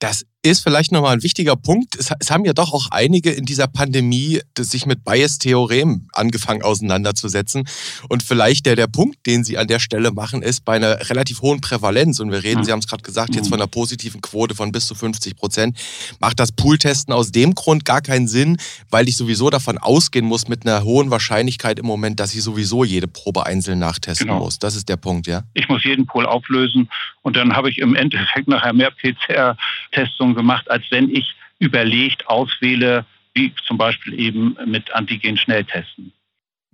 Das 0.00 0.26
ist 0.44 0.62
vielleicht 0.62 0.92
nochmal 0.92 1.14
ein 1.14 1.22
wichtiger 1.22 1.56
Punkt. 1.56 1.96
Es, 1.96 2.10
es, 2.18 2.30
haben 2.30 2.44
ja 2.44 2.52
doch 2.52 2.74
auch 2.74 2.88
einige 2.90 3.30
in 3.30 3.46
dieser 3.46 3.66
Pandemie 3.66 4.40
sich 4.58 4.84
mit 4.84 5.02
Bias-Theorem 5.02 6.08
angefangen 6.12 6.62
auseinanderzusetzen. 6.62 7.66
Und 8.10 8.22
vielleicht 8.22 8.66
der, 8.66 8.76
der 8.76 8.86
Punkt, 8.86 9.26
den 9.26 9.42
Sie 9.42 9.56
an 9.56 9.68
der 9.68 9.78
Stelle 9.78 10.10
machen, 10.10 10.42
ist 10.42 10.64
bei 10.64 10.76
einer 10.76 11.08
relativ 11.08 11.40
hohen 11.40 11.62
Prävalenz, 11.62 12.20
und 12.20 12.30
wir 12.30 12.44
reden, 12.44 12.62
Sie 12.62 12.72
haben 12.72 12.80
es 12.80 12.86
gerade 12.86 13.02
gesagt, 13.02 13.34
jetzt 13.34 13.48
von 13.48 13.58
einer 13.58 13.66
positiven 13.66 14.20
Quote 14.20 14.54
von 14.54 14.70
bis 14.70 14.86
zu 14.86 14.94
50 14.94 15.34
Prozent, 15.34 15.78
macht 16.20 16.38
das 16.38 16.52
Pooltesten 16.52 17.14
aus 17.14 17.32
dem 17.32 17.54
Grund 17.54 17.86
gar 17.86 18.02
keinen 18.02 18.28
Sinn, 18.28 18.58
weil 18.90 19.08
ich 19.08 19.16
sowieso 19.16 19.48
davon 19.48 19.78
ausgehen 19.78 20.26
muss 20.26 20.46
mit 20.48 20.66
einer 20.66 20.84
hohen 20.84 21.10
Wahrscheinlichkeit 21.10 21.78
im 21.78 21.86
Moment, 21.86 22.20
dass 22.20 22.34
ich 22.34 22.42
sowieso 22.42 22.84
jede 22.84 23.08
Probe 23.08 23.46
einzeln 23.46 23.78
nachtesten 23.78 24.26
genau. 24.26 24.40
muss. 24.40 24.58
Das 24.58 24.76
ist 24.76 24.90
der 24.90 24.98
Punkt, 24.98 25.26
ja? 25.26 25.42
Ich 25.54 25.68
muss 25.68 25.84
jeden 25.84 26.04
Pool 26.04 26.26
auflösen 26.26 26.90
und 27.22 27.36
dann 27.36 27.56
habe 27.56 27.70
ich 27.70 27.78
im 27.78 27.94
Endeffekt 27.94 28.46
nachher 28.46 28.74
mehr 28.74 28.90
PCR-Testungen 28.90 30.33
gemacht, 30.34 30.70
als 30.70 30.84
wenn 30.90 31.10
ich 31.10 31.34
überlegt 31.58 32.26
auswähle, 32.28 33.04
wie 33.34 33.52
zum 33.66 33.78
Beispiel 33.78 34.18
eben 34.18 34.56
mit 34.66 34.92
Antigen-Schnelltesten. 34.92 36.12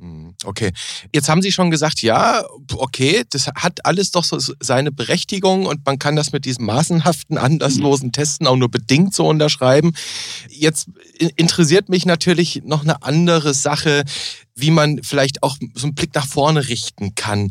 Hm, 0.00 0.34
okay. 0.44 0.72
Jetzt 1.12 1.28
haben 1.28 1.42
Sie 1.42 1.52
schon 1.52 1.70
gesagt, 1.70 2.00
ja, 2.00 2.42
okay, 2.74 3.24
das 3.28 3.48
hat 3.48 3.84
alles 3.84 4.10
doch 4.10 4.24
so 4.24 4.38
seine 4.58 4.90
Berechtigung 4.90 5.66
und 5.66 5.84
man 5.84 5.98
kann 5.98 6.16
das 6.16 6.32
mit 6.32 6.46
diesem 6.46 6.64
maßenhaften, 6.64 7.36
anlasslosen 7.36 8.10
Testen 8.10 8.46
auch 8.46 8.56
nur 8.56 8.70
bedingt 8.70 9.14
so 9.14 9.28
unterschreiben. 9.28 9.92
Jetzt 10.48 10.88
interessiert 11.36 11.90
mich 11.90 12.06
natürlich 12.06 12.62
noch 12.64 12.82
eine 12.82 13.02
andere 13.02 13.52
Sache 13.52 14.04
wie 14.60 14.70
man 14.70 15.02
vielleicht 15.02 15.42
auch 15.42 15.56
so 15.74 15.86
einen 15.86 15.94
Blick 15.94 16.14
nach 16.14 16.26
vorne 16.26 16.68
richten 16.68 17.14
kann. 17.14 17.50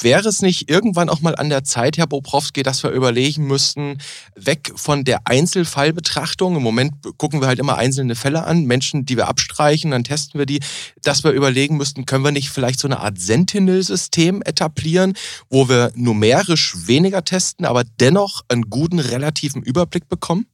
Wäre 0.00 0.28
es 0.28 0.42
nicht 0.42 0.70
irgendwann 0.70 1.08
auch 1.08 1.20
mal 1.20 1.36
an 1.36 1.48
der 1.48 1.64
Zeit, 1.64 1.98
Herr 1.98 2.06
Bobrowski, 2.06 2.62
dass 2.62 2.82
wir 2.82 2.90
überlegen 2.90 3.46
müssten, 3.46 3.98
weg 4.34 4.72
von 4.74 5.04
der 5.04 5.26
Einzelfallbetrachtung, 5.26 6.56
im 6.56 6.62
Moment 6.62 6.94
gucken 7.18 7.40
wir 7.40 7.48
halt 7.48 7.58
immer 7.58 7.76
einzelne 7.76 8.14
Fälle 8.14 8.44
an, 8.44 8.64
Menschen, 8.64 9.04
die 9.04 9.16
wir 9.16 9.28
abstreichen, 9.28 9.90
dann 9.90 10.04
testen 10.04 10.38
wir 10.38 10.46
die, 10.46 10.60
dass 11.02 11.24
wir 11.24 11.32
überlegen 11.32 11.61
müssten, 11.70 12.06
können 12.06 12.24
wir 12.24 12.32
nicht 12.32 12.50
vielleicht 12.50 12.80
so 12.80 12.88
eine 12.88 13.00
Art 13.00 13.18
Sentinel-System 13.18 14.42
etablieren, 14.44 15.14
wo 15.50 15.68
wir 15.68 15.92
numerisch 15.94 16.74
weniger 16.86 17.24
testen, 17.24 17.64
aber 17.66 17.84
dennoch 18.00 18.42
einen 18.48 18.68
guten 18.70 18.98
relativen 18.98 19.62
Überblick 19.62 20.08
bekommen? 20.08 20.46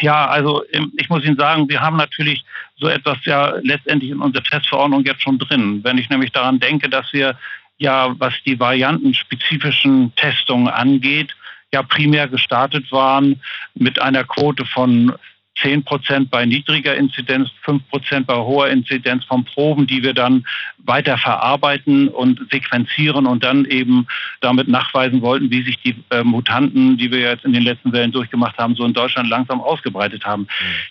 Ja, 0.00 0.26
also 0.26 0.64
ich 0.98 1.08
muss 1.08 1.24
Ihnen 1.24 1.36
sagen, 1.36 1.68
wir 1.68 1.80
haben 1.80 1.96
natürlich 1.96 2.44
so 2.76 2.88
etwas 2.88 3.18
ja 3.24 3.54
letztendlich 3.62 4.10
in 4.10 4.20
unserer 4.20 4.42
Testverordnung 4.42 5.04
jetzt 5.04 5.22
schon 5.22 5.38
drin. 5.38 5.80
Wenn 5.82 5.98
ich 5.98 6.10
nämlich 6.10 6.32
daran 6.32 6.60
denke, 6.60 6.88
dass 6.88 7.12
wir 7.12 7.38
ja, 7.78 8.14
was 8.18 8.34
die 8.44 8.58
variantenspezifischen 8.58 10.14
Testungen 10.16 10.68
angeht, 10.68 11.34
ja 11.72 11.82
primär 11.82 12.28
gestartet 12.28 12.90
waren 12.92 13.40
mit 13.74 14.00
einer 14.00 14.24
Quote 14.24 14.64
von 14.64 15.14
10 15.62 15.84
Prozent 15.84 16.30
bei 16.30 16.44
niedriger 16.44 16.96
Inzidenz, 16.96 17.50
5 17.62 17.88
Prozent 17.88 18.26
bei 18.26 18.36
hoher 18.36 18.68
Inzidenz 18.68 19.24
von 19.24 19.44
Proben, 19.44 19.86
die 19.86 20.02
wir 20.02 20.14
dann 20.14 20.44
weiter 20.78 21.16
verarbeiten 21.16 22.08
und 22.08 22.40
sequenzieren 22.50 23.26
und 23.26 23.44
dann 23.44 23.64
eben 23.64 24.06
damit 24.40 24.68
nachweisen 24.68 25.22
wollten, 25.22 25.50
wie 25.50 25.62
sich 25.62 25.78
die 25.80 25.94
äh, 26.10 26.22
Mutanten, 26.22 26.98
die 26.98 27.10
wir 27.10 27.20
jetzt 27.20 27.44
in 27.44 27.52
den 27.52 27.62
letzten 27.62 27.92
Wellen 27.92 28.12
durchgemacht 28.12 28.58
haben, 28.58 28.74
so 28.74 28.84
in 28.84 28.92
Deutschland 28.92 29.28
langsam 29.28 29.60
ausgebreitet 29.60 30.24
haben. 30.24 30.46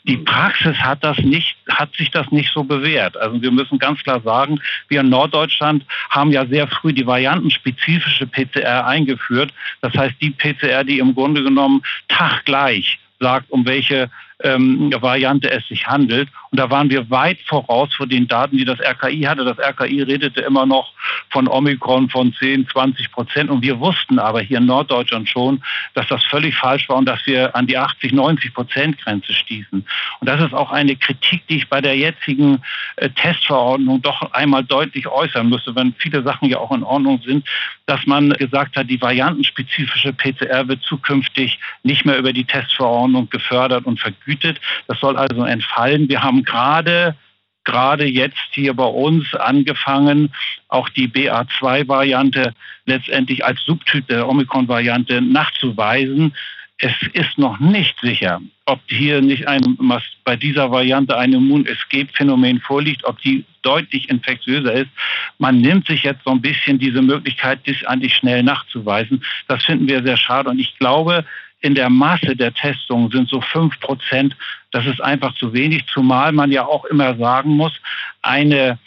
Die 0.05 0.17
Praxis 0.17 0.77
hat 0.77 1.03
das 1.03 1.17
nicht, 1.19 1.55
hat 1.69 1.93
sich 1.95 2.09
das 2.11 2.31
nicht 2.31 2.51
so 2.53 2.63
bewährt. 2.63 3.17
Also 3.17 3.41
wir 3.41 3.51
müssen 3.51 3.79
ganz 3.79 4.01
klar 4.01 4.21
sagen, 4.21 4.59
wir 4.87 5.01
in 5.01 5.09
Norddeutschland 5.09 5.85
haben 6.09 6.31
ja 6.31 6.45
sehr 6.45 6.67
früh 6.67 6.93
die 6.93 7.05
variantenspezifische 7.05 8.27
PCR 8.27 8.87
eingeführt. 8.87 9.53
Das 9.81 9.93
heißt, 9.93 10.15
die 10.21 10.31
PCR, 10.31 10.83
die 10.83 10.99
im 10.99 11.13
Grunde 11.13 11.43
genommen 11.43 11.81
taggleich 12.07 12.99
sagt, 13.19 13.51
um 13.51 13.65
welche 13.65 14.09
ähm, 14.41 14.93
Variante 14.99 15.49
es 15.51 15.67
sich 15.67 15.87
handelt. 15.87 16.29
Und 16.51 16.59
da 16.59 16.69
waren 16.69 16.89
wir 16.89 17.09
weit 17.09 17.39
voraus 17.45 17.93
vor 17.93 18.07
den 18.07 18.27
Daten, 18.27 18.57
die 18.57 18.65
das 18.65 18.79
RKI 18.79 19.21
hatte. 19.23 19.45
Das 19.45 19.57
RKI 19.57 20.03
redete 20.03 20.41
immer 20.41 20.65
noch 20.65 20.93
von 21.29 21.47
Omikron 21.47 22.09
von 22.09 22.33
10, 22.33 22.67
20 22.67 23.11
Prozent. 23.11 23.49
Und 23.49 23.63
wir 23.63 23.79
wussten 23.79 24.19
aber 24.19 24.41
hier 24.41 24.59
in 24.59 24.65
Norddeutschland 24.65 25.29
schon, 25.29 25.63
dass 25.93 26.07
das 26.07 26.23
völlig 26.25 26.55
falsch 26.55 26.89
war 26.89 26.97
und 26.97 27.05
dass 27.05 27.25
wir 27.25 27.55
an 27.55 27.67
die 27.67 27.77
80, 27.77 28.13
90 28.13 28.53
Prozent 28.53 28.97
Grenze 28.99 29.33
stießen. 29.33 29.85
Und 30.19 30.29
das 30.29 30.41
ist 30.41 30.53
auch 30.53 30.71
eine 30.71 30.95
Kritik, 30.95 31.47
die 31.47 31.57
ich 31.57 31.69
bei 31.69 31.81
der 31.81 31.97
jetzigen 31.97 32.61
äh, 32.97 33.09
Testverordnung 33.09 34.01
doch 34.01 34.31
einmal 34.33 34.63
deutlich 34.63 35.07
äußern 35.07 35.49
müsste, 35.49 35.75
wenn 35.75 35.93
viele 35.97 36.23
Sachen 36.23 36.49
ja 36.49 36.57
auch 36.57 36.71
in 36.71 36.83
Ordnung 36.83 37.21
sind, 37.25 37.47
dass 37.85 38.05
man 38.05 38.29
gesagt 38.31 38.75
hat, 38.75 38.89
die 38.89 39.01
variantenspezifische 39.01 40.13
PCR 40.13 40.67
wird 40.67 40.81
zukünftig 40.83 41.59
nicht 41.83 42.05
mehr 42.05 42.17
über 42.17 42.33
die 42.33 42.45
Testverordnung 42.45 43.29
gefördert 43.29 43.85
und 43.85 43.99
vergütet. 44.23 44.59
Das 44.87 44.99
soll 44.99 45.17
also 45.17 45.43
entfallen. 45.43 46.09
Wir 46.09 46.23
haben 46.23 46.43
gerade 46.43 47.15
gerade 47.63 48.05
jetzt 48.05 48.37
hier 48.51 48.73
bei 48.73 48.85
uns 48.85 49.33
angefangen, 49.35 50.33
auch 50.67 50.89
die 50.89 51.07
BA2-Variante 51.07 52.53
letztendlich 52.85 53.45
als 53.45 53.63
Subtyp 53.63 54.07
der 54.07 54.27
Omikron-Variante 54.27 55.21
nachzuweisen. 55.21 56.35
Es 56.79 56.93
ist 57.13 57.37
noch 57.37 57.59
nicht 57.59 57.95
sicher, 58.01 58.41
ob 58.65 58.81
hier 58.87 59.21
nicht 59.21 59.47
ein, 59.47 59.61
bei 60.25 60.35
dieser 60.35 60.71
Variante 60.71 61.17
ein 61.17 61.31
Immun-Escape-Phänomen 61.31 62.59
vorliegt, 62.59 63.05
ob 63.05 63.21
die 63.21 63.45
deutlich 63.61 64.09
infektiöser 64.09 64.73
ist. 64.73 64.89
Man 65.37 65.61
nimmt 65.61 65.87
sich 65.87 66.03
jetzt 66.03 66.23
so 66.25 66.31
ein 66.31 66.41
bisschen 66.41 66.79
diese 66.79 67.01
Möglichkeit, 67.01 67.59
das 67.65 67.81
eigentlich 67.85 68.15
schnell 68.15 68.43
nachzuweisen. 68.43 69.23
Das 69.47 69.63
finden 69.63 69.87
wir 69.87 70.03
sehr 70.03 70.17
schade 70.17 70.49
und 70.49 70.59
ich 70.59 70.77
glaube, 70.77 71.23
in 71.63 71.75
der 71.75 71.89
Masse 71.89 72.35
der 72.35 72.53
Testungen 72.53 73.09
sind 73.09 73.29
so 73.29 73.39
fünf 73.39 73.79
Prozent. 73.79 74.35
Das 74.71 74.85
ist 74.85 75.01
einfach 75.01 75.33
zu 75.35 75.53
wenig, 75.53 75.85
zumal 75.87 76.33
man 76.33 76.51
ja 76.51 76.65
auch 76.65 76.83
immer 76.85 77.15
sagen 77.15 77.51
muss, 77.51 77.73
eine 78.21 78.77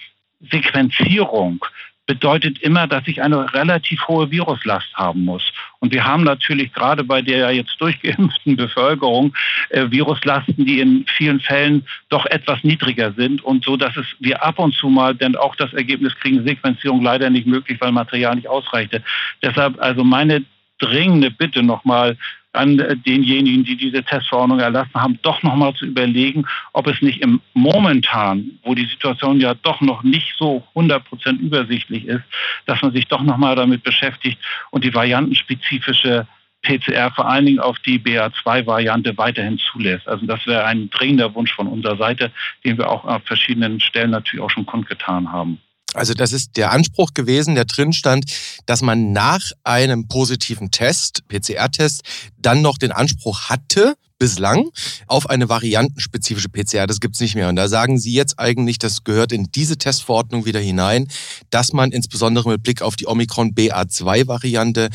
Sequenzierung 0.50 1.64
bedeutet 2.04 2.58
immer, 2.60 2.86
dass 2.86 3.02
ich 3.08 3.22
eine 3.22 3.52
relativ 3.52 4.06
hohe 4.06 4.30
Viruslast 4.30 4.94
haben 4.94 5.24
muss. 5.24 5.42
Und 5.80 5.92
wir 5.92 6.04
haben 6.04 6.22
natürlich 6.22 6.72
gerade 6.72 7.02
bei 7.02 7.20
der 7.22 7.50
jetzt 7.50 7.80
durchgeimpften 7.80 8.56
Bevölkerung 8.56 9.34
äh, 9.70 9.90
Viruslasten, 9.90 10.66
die 10.66 10.80
in 10.80 11.06
vielen 11.08 11.40
Fällen 11.40 11.84
doch 12.10 12.26
etwas 12.26 12.62
niedriger 12.62 13.12
sind 13.12 13.42
und 13.42 13.64
so, 13.64 13.76
dass 13.76 13.96
es 13.96 14.06
wir 14.20 14.44
ab 14.44 14.58
und 14.58 14.74
zu 14.74 14.88
mal, 14.88 15.14
denn 15.14 15.34
auch 15.34 15.56
das 15.56 15.72
Ergebnis 15.72 16.14
kriegen 16.16 16.46
Sequenzierung 16.46 17.02
leider 17.02 17.30
nicht 17.30 17.46
möglich, 17.46 17.80
weil 17.80 17.90
Material 17.90 18.36
nicht 18.36 18.48
ausreichte. 18.48 19.02
Deshalb 19.42 19.80
also 19.80 20.04
meine 20.04 20.44
dringende 20.78 21.30
Bitte 21.30 21.62
nochmal 21.62 22.16
an 22.56 22.76
denjenigen, 23.06 23.64
die 23.64 23.76
diese 23.76 24.02
Testverordnung 24.02 24.60
erlassen 24.60 24.94
haben, 24.94 25.18
doch 25.22 25.42
nochmal 25.42 25.74
zu 25.74 25.86
überlegen, 25.86 26.46
ob 26.72 26.86
es 26.86 27.00
nicht 27.02 27.20
im 27.20 27.40
momentan, 27.54 28.58
wo 28.62 28.74
die 28.74 28.86
Situation 28.86 29.40
ja 29.40 29.54
doch 29.54 29.80
noch 29.80 30.02
nicht 30.02 30.34
so 30.38 30.64
100 30.70 31.04
Prozent 31.04 31.40
übersichtlich 31.40 32.06
ist, 32.06 32.24
dass 32.66 32.82
man 32.82 32.92
sich 32.92 33.06
doch 33.06 33.22
nochmal 33.22 33.56
damit 33.56 33.82
beschäftigt 33.82 34.38
und 34.70 34.84
die 34.84 34.94
variantenspezifische 34.94 36.26
PCR 36.62 37.12
vor 37.12 37.28
allen 37.28 37.46
Dingen 37.46 37.60
auf 37.60 37.78
die 37.80 37.98
BA2-Variante 37.98 39.16
weiterhin 39.16 39.58
zulässt. 39.58 40.08
Also 40.08 40.26
das 40.26 40.46
wäre 40.46 40.64
ein 40.64 40.90
dringender 40.90 41.32
Wunsch 41.34 41.52
von 41.54 41.68
unserer 41.68 41.96
Seite, 41.96 42.32
den 42.64 42.76
wir 42.76 42.90
auch 42.90 43.04
an 43.04 43.22
verschiedenen 43.22 43.80
Stellen 43.80 44.10
natürlich 44.10 44.42
auch 44.44 44.50
schon 44.50 44.66
kundgetan 44.66 45.30
haben. 45.30 45.60
Also 45.96 46.14
das 46.14 46.32
ist 46.32 46.56
der 46.56 46.72
Anspruch 46.72 47.14
gewesen, 47.14 47.54
der 47.54 47.64
drin 47.64 47.92
stand, 47.92 48.30
dass 48.66 48.82
man 48.82 49.12
nach 49.12 49.52
einem 49.64 50.08
positiven 50.08 50.70
Test, 50.70 51.26
PCR-Test, 51.28 52.02
dann 52.38 52.62
noch 52.62 52.78
den 52.78 52.92
Anspruch 52.92 53.48
hatte, 53.48 53.96
bislang, 54.18 54.70
auf 55.06 55.28
eine 55.28 55.48
variantenspezifische 55.48 56.48
PCR. 56.48 56.86
Das 56.86 57.00
gibt's 57.00 57.20
nicht 57.20 57.34
mehr. 57.34 57.48
Und 57.48 57.56
da 57.56 57.68
sagen 57.68 57.98
Sie 57.98 58.12
jetzt 58.12 58.38
eigentlich, 58.38 58.78
das 58.78 59.04
gehört 59.04 59.32
in 59.32 59.50
diese 59.54 59.76
Testverordnung 59.76 60.46
wieder 60.46 60.60
hinein, 60.60 61.08
dass 61.50 61.72
man 61.72 61.92
insbesondere 61.92 62.48
mit 62.48 62.62
Blick 62.62 62.82
auf 62.82 62.96
die 62.96 63.06
Omikron 63.06 63.54
BA2-Variante 63.54 64.88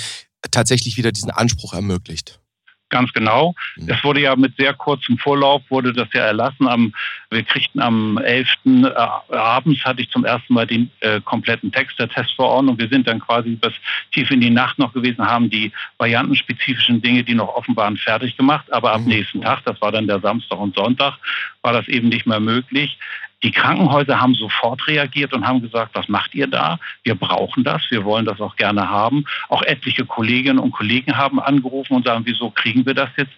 tatsächlich 0.49 0.97
wieder 0.97 1.11
diesen 1.11 1.29
Anspruch 1.29 1.73
ermöglicht. 1.73 2.40
Ganz 2.91 3.11
genau. 3.13 3.55
Mhm. 3.77 3.89
Es 3.89 4.03
wurde 4.03 4.19
ja 4.19 4.35
mit 4.35 4.57
sehr 4.57 4.73
kurzem 4.73 5.17
Vorlauf, 5.17 5.63
wurde 5.69 5.93
das 5.93 6.09
ja 6.13 6.25
erlassen. 6.25 6.67
Am, 6.67 6.93
wir 7.29 7.41
kriegten 7.43 7.81
am 7.81 8.17
11. 8.17 8.49
Äh, 8.65 9.35
abends, 9.35 9.83
hatte 9.85 10.01
ich 10.01 10.11
zum 10.11 10.25
ersten 10.25 10.53
Mal 10.53 10.67
den 10.67 10.91
äh, 10.99 11.21
kompletten 11.21 11.71
Text 11.71 11.97
der 11.97 12.09
Testverordnung. 12.09 12.77
Wir 12.77 12.89
sind 12.89 13.07
dann 13.07 13.21
quasi 13.21 13.51
bis 13.51 13.71
tief 14.11 14.29
in 14.29 14.41
die 14.41 14.49
Nacht 14.49 14.77
noch 14.77 14.93
gewesen, 14.93 15.25
haben 15.25 15.49
die 15.49 15.71
variantenspezifischen 15.97 17.01
Dinge, 17.01 17.23
die 17.23 17.33
noch 17.33 17.55
offen 17.55 17.77
waren, 17.77 17.95
fertig 17.95 18.35
gemacht. 18.35 18.71
Aber 18.73 18.91
am 18.93 19.03
mhm. 19.03 19.07
nächsten 19.07 19.41
Tag, 19.41 19.61
das 19.63 19.81
war 19.81 19.93
dann 19.93 20.07
der 20.07 20.19
Samstag 20.19 20.59
und 20.59 20.75
Sonntag, 20.75 21.17
war 21.61 21.71
das 21.71 21.87
eben 21.87 22.09
nicht 22.09 22.25
mehr 22.25 22.41
möglich. 22.41 22.97
Die 23.43 23.51
Krankenhäuser 23.51 24.21
haben 24.21 24.35
sofort 24.35 24.87
reagiert 24.87 25.33
und 25.33 25.47
haben 25.47 25.61
gesagt, 25.61 25.95
was 25.95 26.07
macht 26.07 26.35
ihr 26.35 26.47
da? 26.47 26.79
Wir 27.03 27.15
brauchen 27.15 27.63
das, 27.63 27.81
wir 27.89 28.05
wollen 28.05 28.25
das 28.25 28.39
auch 28.39 28.55
gerne 28.55 28.89
haben. 28.89 29.25
Auch 29.49 29.63
etliche 29.63 30.05
Kolleginnen 30.05 30.59
und 30.59 30.71
Kollegen 30.71 31.17
haben 31.17 31.39
angerufen 31.39 31.95
und 31.95 32.05
sagen, 32.05 32.23
wieso 32.25 32.51
kriegen 32.51 32.85
wir 32.85 32.93
das 32.93 33.09
jetzt 33.17 33.33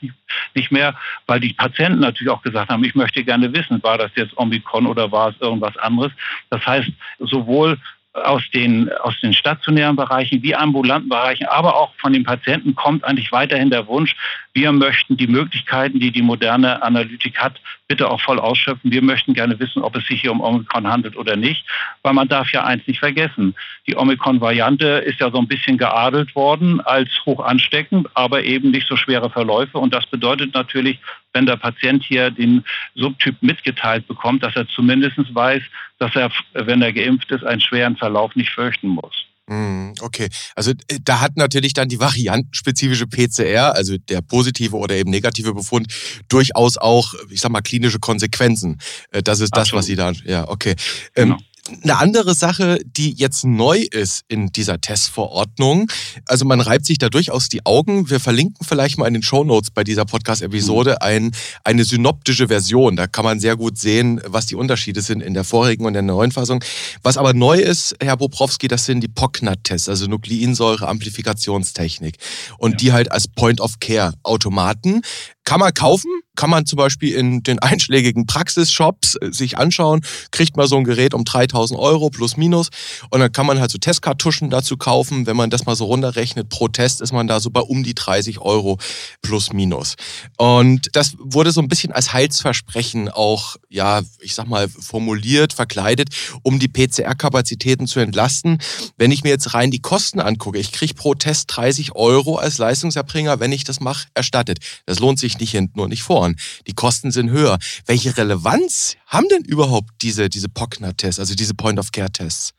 nicht 0.56 0.72
mehr? 0.72 0.96
Weil 1.28 1.40
die 1.40 1.54
Patienten 1.54 2.00
natürlich 2.00 2.32
auch 2.32 2.42
gesagt 2.42 2.70
haben, 2.70 2.84
ich 2.84 2.96
möchte 2.96 3.24
gerne 3.24 3.54
wissen, 3.54 3.82
war 3.84 3.98
das 3.98 4.12
jetzt 4.16 4.38
Omikron 4.38 4.88
oder 4.88 5.12
war 5.12 5.30
es 5.30 5.36
irgendwas 5.40 5.78
anderes? 5.78 6.12
Das 6.50 6.66
heißt, 6.66 6.90
sowohl 7.20 7.78
aus 8.14 8.44
den, 8.54 8.92
aus 9.02 9.20
den 9.22 9.34
stationären 9.34 9.96
Bereichen 9.96 10.44
wie 10.44 10.56
ambulanten 10.56 11.10
Bereichen, 11.10 11.46
aber 11.48 11.76
auch 11.76 11.94
von 11.98 12.14
den 12.14 12.24
Patienten 12.24 12.76
kommt 12.76 13.04
eigentlich 13.04 13.32
weiterhin 13.32 13.72
der 13.72 13.88
Wunsch, 13.88 14.16
wir 14.54 14.72
möchten 14.72 15.18
die 15.18 15.28
Möglichkeiten, 15.28 16.00
die 16.00 16.12
die 16.12 16.22
moderne 16.22 16.84
Analytik 16.84 17.40
hat, 17.40 17.60
bitte 17.94 18.10
auch 18.10 18.22
voll 18.22 18.40
ausschöpfen. 18.40 18.92
Wir 18.92 19.04
möchten 19.04 19.36
gerne 19.36 19.60
wissen, 19.60 19.84
ob 19.84 19.96
es 19.96 20.08
sich 20.08 20.20
hier 20.20 20.32
um 20.32 20.42
Omikron 20.42 20.88
handelt 20.88 21.16
oder 21.16 21.36
nicht, 21.36 21.64
weil 22.02 22.14
man 22.14 22.28
darf 22.28 22.52
ja 22.52 22.64
eins 22.64 22.82
nicht 22.88 22.98
vergessen. 22.98 23.54
Die 23.86 23.96
Omikron-Variante 23.96 24.88
ist 25.06 25.20
ja 25.20 25.30
so 25.30 25.38
ein 25.38 25.48
bisschen 25.48 25.78
geadelt 25.78 26.34
worden 26.34 26.82
als 26.82 27.12
hoch 27.24 27.40
ansteckend, 27.40 28.08
aber 28.16 28.44
eben 28.46 28.72
nicht 28.72 28.88
so 28.88 28.96
schwere 28.96 29.30
Verläufe. 29.30 29.78
Und 29.78 29.94
das 29.94 30.08
bedeutet 30.08 30.56
natürlich, 30.56 30.98
wenn 31.34 31.46
der 31.46 31.58
Patient 31.58 32.04
hier 32.04 32.32
den 32.32 32.64
Subtyp 32.96 33.36
mitgeteilt 33.42 34.08
bekommt, 34.08 34.42
dass 34.42 34.56
er 34.56 34.68
zumindest 34.70 35.18
weiß, 35.36 35.62
dass 36.00 36.16
er, 36.16 36.32
wenn 36.54 36.82
er 36.82 36.94
geimpft 36.94 37.30
ist, 37.30 37.44
einen 37.44 37.62
schweren 37.62 37.96
Verlauf 37.96 38.36
nicht 38.36 38.50
fürchten 38.50 38.88
muss. 38.88 39.28
Hm, 39.54 39.94
okay, 40.02 40.30
also 40.56 40.72
äh, 40.72 41.00
da 41.04 41.20
hat 41.20 41.38
natürlich 41.38 41.74
dann 41.74 41.88
die 41.88 42.00
variantenspezifische 42.00 43.06
PCR, 43.06 43.76
also 43.76 43.98
der 43.98 44.22
positive 44.22 44.76
oder 44.76 44.96
eben 44.96 45.12
negative 45.12 45.54
Befund, 45.54 45.94
durchaus 46.28 46.78
auch, 46.78 47.14
ich 47.30 47.40
sag 47.40 47.52
mal, 47.52 47.62
klinische 47.62 48.00
Konsequenzen. 48.00 48.80
Äh, 49.12 49.22
das 49.22 49.42
ist 49.42 49.56
das, 49.56 49.72
Absolut. 49.74 49.80
was 49.80 49.86
Sie 49.86 49.96
da, 49.96 50.12
ja, 50.26 50.48
okay. 50.48 50.76
Ähm, 51.16 51.30
genau. 51.30 51.38
Eine 51.82 51.98
andere 51.98 52.36
Sache, 52.36 52.80
die 52.86 53.14
jetzt 53.14 53.46
neu 53.46 53.86
ist 53.90 54.26
in 54.28 54.48
dieser 54.48 54.82
Testverordnung, 54.82 55.90
also 56.26 56.44
man 56.44 56.60
reibt 56.60 56.86
sich 56.86 56.98
da 56.98 57.08
durchaus 57.08 57.48
die 57.48 57.66
Augen. 57.66 58.10
Wir 58.10 58.20
verlinken 58.20 58.66
vielleicht 58.68 58.98
mal 58.98 59.08
in 59.08 59.14
den 59.14 59.24
Show 59.24 59.46
Notes 59.46 59.72
bei 59.72 59.86
dieser 59.86 60.04
Podcast-Episode 60.04 60.92
mhm. 60.92 60.98
ein, 61.00 61.32
eine 61.64 61.86
synoptische 61.86 62.50
Version. 62.50 62.98
Da 62.98 63.08
kann 63.08 63.24
man 63.24 63.40
sehr 63.40 63.56
gut 63.56 63.78
sehen, 63.78 64.20
was 64.26 64.46
die 64.46 64.56
Unterschiede 64.56 65.02
sind 65.02 65.22
in 65.22 65.34
der 65.34 65.46
vorigen 65.46 65.86
und 65.86 65.94
der 65.94 66.02
neuen 66.02 66.34
Fassung. 66.34 66.62
Was 67.02 67.16
aber 67.16 67.34
neu 67.34 67.60
ist, 67.60 67.96
Herr 68.02 68.18
Bobrowski, 68.18 68.68
das 68.68 68.86
sind 68.86 69.00
die 69.00 69.08
POCNAT-Tests, 69.08 69.88
also 69.88 70.08
Nukleinsäure-Amplifikationstechnik. 70.08 72.18
Und 72.58 72.72
ja. 72.72 72.78
die 72.78 72.92
halt 72.92 73.12
als 73.14 73.30
Point-of-Care-Automaten 73.30 75.02
kann 75.46 75.60
man 75.60 75.74
kaufen, 75.74 76.10
kann 76.36 76.50
man 76.50 76.66
zum 76.66 76.78
Beispiel 76.78 77.16
in 77.16 77.44
den 77.44 77.60
einschlägigen 77.60 78.26
Praxisshops 78.26 79.16
äh, 79.16 79.32
sich 79.32 79.58
anschauen, 79.58 80.02
kriegt 80.32 80.58
man 80.58 80.68
so 80.68 80.78
ein 80.78 80.84
Gerät 80.84 81.14
um 81.14 81.26
3000 81.26 81.80
Euro 81.80 82.10
plus 82.10 82.38
minus 82.38 82.70
und 83.10 83.20
dann 83.20 83.32
kann 83.32 83.46
man 83.46 83.60
halt 83.60 83.72
so 83.72 83.78
Testkartuschen 83.78 84.50
dazu 84.50 84.78
kaufen. 84.78 85.28
Wenn 85.28 85.38
man 85.38 85.50
das 85.50 85.66
mal 85.66 85.76
so 85.76 85.86
runterrechnet, 85.86 86.50
pro 86.50 86.68
Test 86.68 87.02
ist 87.02 87.14
man 87.14 87.28
da 87.28 87.40
so 87.40 87.50
bei 87.50 87.62
um 87.62 87.84
die 87.84 87.94
30 87.94 88.40
Euro 88.40 88.78
plus 89.22 89.54
minus. 89.54 89.96
Und 90.38 90.96
das 90.96 91.16
wurde 91.20 91.52
so 91.52 91.62
ein 91.62 91.68
bisschen 91.68 91.92
als 91.92 92.14
Heilsversprechen 92.14 93.10
auch, 93.10 93.58
ja, 93.70 94.02
ich 94.20 94.36
sag 94.36 94.48
mal, 94.48 94.68
formuliert, 94.70 95.54
verkleidet, 95.54 96.10
um 96.42 96.60
die 96.60 96.68
PCR-Kapazitäten 96.68 97.88
zu 97.88 98.00
entlasten. 98.00 98.60
Wenn 98.98 99.12
ich 99.12 99.24
mir 99.24 99.30
jetzt 99.30 99.54
rein 99.54 99.72
die 99.72 99.82
Kosten 99.82 100.20
angucke, 100.20 100.58
ich 100.58 100.72
kriege 100.72 100.94
pro 100.94 101.14
Test 101.14 101.46
30 101.56 101.96
Euro 101.96 102.38
als 102.38 102.58
Leistungserbringer, 102.58 103.40
wenn 103.40 103.52
ich 103.52 103.64
das 103.64 103.80
mache, 103.80 104.08
erstattet. 104.14 104.60
Das 104.86 105.00
lohnt 105.00 105.20
sich 105.20 105.33
sich 105.34 105.40
nicht 105.40 105.52
hinten 105.52 105.80
und 105.80 105.90
nicht 105.90 106.04
vorn. 106.04 106.36
Die 106.68 106.74
Kosten 106.74 107.12
sind 107.12 107.30
höher. 107.30 107.58
Welche 107.86 108.16
Relevanz 108.16 108.96
haben 109.08 109.28
denn 109.30 109.44
überhaupt 109.44 109.90
diese, 110.02 110.30
diese 110.30 110.50
POCNA-Tests, 110.50 111.20
also 111.20 111.36
diese 111.36 111.54
Point-of-Care-Tests? 111.54 112.54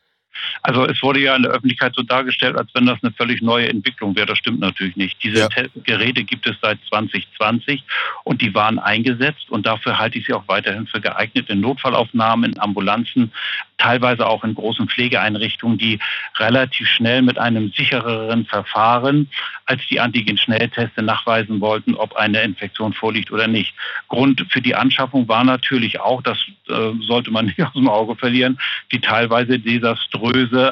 Also 0.62 0.86
es 0.86 1.02
wurde 1.02 1.20
ja 1.20 1.36
in 1.36 1.42
der 1.42 1.52
Öffentlichkeit 1.52 1.94
so 1.94 2.02
dargestellt, 2.02 2.56
als 2.56 2.70
wenn 2.74 2.86
das 2.86 2.98
eine 3.02 3.12
völlig 3.12 3.42
neue 3.42 3.68
Entwicklung 3.68 4.16
wäre. 4.16 4.26
Das 4.26 4.38
stimmt 4.38 4.60
natürlich 4.60 4.96
nicht. 4.96 5.22
Diese 5.22 5.40
ja. 5.40 5.48
Geräte 5.84 6.24
gibt 6.24 6.46
es 6.46 6.56
seit 6.60 6.78
2020 6.88 7.82
und 8.24 8.40
die 8.40 8.54
waren 8.54 8.78
eingesetzt 8.78 9.50
und 9.50 9.66
dafür 9.66 9.98
halte 9.98 10.18
ich 10.18 10.26
sie 10.26 10.32
auch 10.32 10.44
weiterhin 10.46 10.86
für 10.86 11.00
geeignet 11.00 11.50
in 11.50 11.60
Notfallaufnahmen, 11.60 12.52
in 12.52 12.60
Ambulanzen, 12.60 13.32
teilweise 13.78 14.26
auch 14.26 14.44
in 14.44 14.54
großen 14.54 14.88
Pflegeeinrichtungen, 14.88 15.78
die 15.78 15.98
relativ 16.38 16.88
schnell 16.88 17.22
mit 17.22 17.38
einem 17.38 17.72
sichereren 17.72 18.46
Verfahren 18.46 19.28
als 19.66 19.82
die 19.90 20.00
Antigen-Schnellteste 20.00 21.02
nachweisen 21.02 21.60
wollten, 21.60 21.94
ob 21.94 22.16
eine 22.16 22.42
Infektion 22.42 22.92
vorliegt 22.92 23.30
oder 23.30 23.46
nicht. 23.46 23.74
Grund 24.08 24.46
für 24.50 24.60
die 24.60 24.74
Anschaffung 24.74 25.28
war 25.28 25.44
natürlich 25.44 26.00
auch, 26.00 26.22
das 26.22 26.38
äh, 26.68 26.92
sollte 27.00 27.30
man 27.30 27.46
nicht 27.46 27.62
aus 27.62 27.72
dem 27.72 27.88
Auge 27.88 28.16
verlieren, 28.16 28.59
die 28.92 29.00
teilweise 29.00 29.59
desaströse 29.59 30.23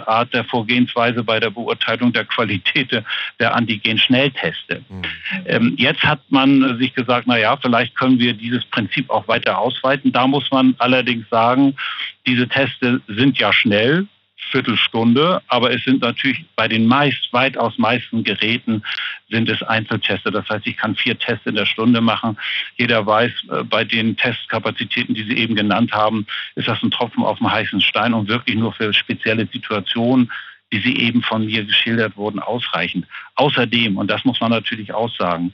Art 0.09 0.33
der 0.33 0.45
Vorgehensweise 0.45 1.23
bei 1.23 1.39
der 1.39 1.51
Beurteilung 1.51 2.13
der 2.13 2.25
Qualität 2.25 2.91
der 3.39 3.55
Antigen-Schnellteste. 3.55 4.83
Mhm. 4.89 5.03
Ähm, 5.47 5.75
jetzt 5.79 6.03
hat 6.03 6.21
man 6.31 6.79
sich 6.79 6.95
gesagt, 6.95 7.27
na 7.27 7.39
ja, 7.39 7.57
vielleicht 7.57 7.95
können 7.95 8.19
wir 8.19 8.33
dieses 8.33 8.65
Prinzip 8.67 9.11
auch 9.11 9.29
weiter 9.29 9.59
ausweiten. 9.59 10.13
Da 10.13 10.27
muss 10.27 10.51
man 10.51 10.75
allerdings 10.79 11.29
sagen, 11.31 11.75
diese 12.27 12.49
Teste 12.49 13.01
sind 13.09 13.39
ja 13.39 13.53
schnell, 13.53 14.07
Viertelstunde, 14.51 15.41
aber 15.49 15.73
es 15.73 15.83
sind 15.85 16.03
natürlich 16.03 16.45
bei 16.57 16.69
den 16.69 16.87
meist, 16.87 17.33
weitaus 17.33 17.79
meisten 17.79 18.25
Geräten 18.25 18.83
sind 19.31 19.49
es 19.49 19.63
Einzelteste. 19.63 20.31
Das 20.31 20.49
heißt, 20.49 20.67
ich 20.67 20.77
kann 20.77 20.95
vier 20.95 21.19
Tests 21.19 21.47
in 21.47 21.55
der 21.55 21.67
Stunde 21.67 22.01
machen. 22.01 22.37
Jeder 22.77 23.07
weiß, 23.07 23.33
äh, 23.51 23.65
bei 23.65 23.85
den 23.85 24.17
Testkapazitäten, 24.17 25.15
die 25.15 25.25
Sie 25.25 25.39
eben 25.39 25.55
genannt 25.55 25.93
haben, 25.93 26.27
ist 26.55 26.69
das 26.69 26.83
ein 26.83 26.91
Tropfen 26.91 27.25
auf 27.25 27.39
dem 27.39 27.51
heißen 27.51 27.81
Stein 27.81 28.15
und 28.15 28.29
wirklich 28.29 28.57
nur 28.57 28.73
für 28.73 28.93
spezielle 28.93 29.47
Situationen 29.51 30.31
wie 30.73 30.81
sie 30.81 30.97
eben 30.97 31.23
von 31.23 31.45
mir 31.45 31.65
geschildert 31.65 32.17
wurden, 32.17 32.39
ausreichend. 32.39 33.07
Außerdem, 33.35 33.99
und 33.99 34.11
das 34.11 34.25
muss 34.25 34.41
man 34.41 34.51
natürlich 34.51 34.95
auch 34.95 35.15
sagen, 35.15 35.53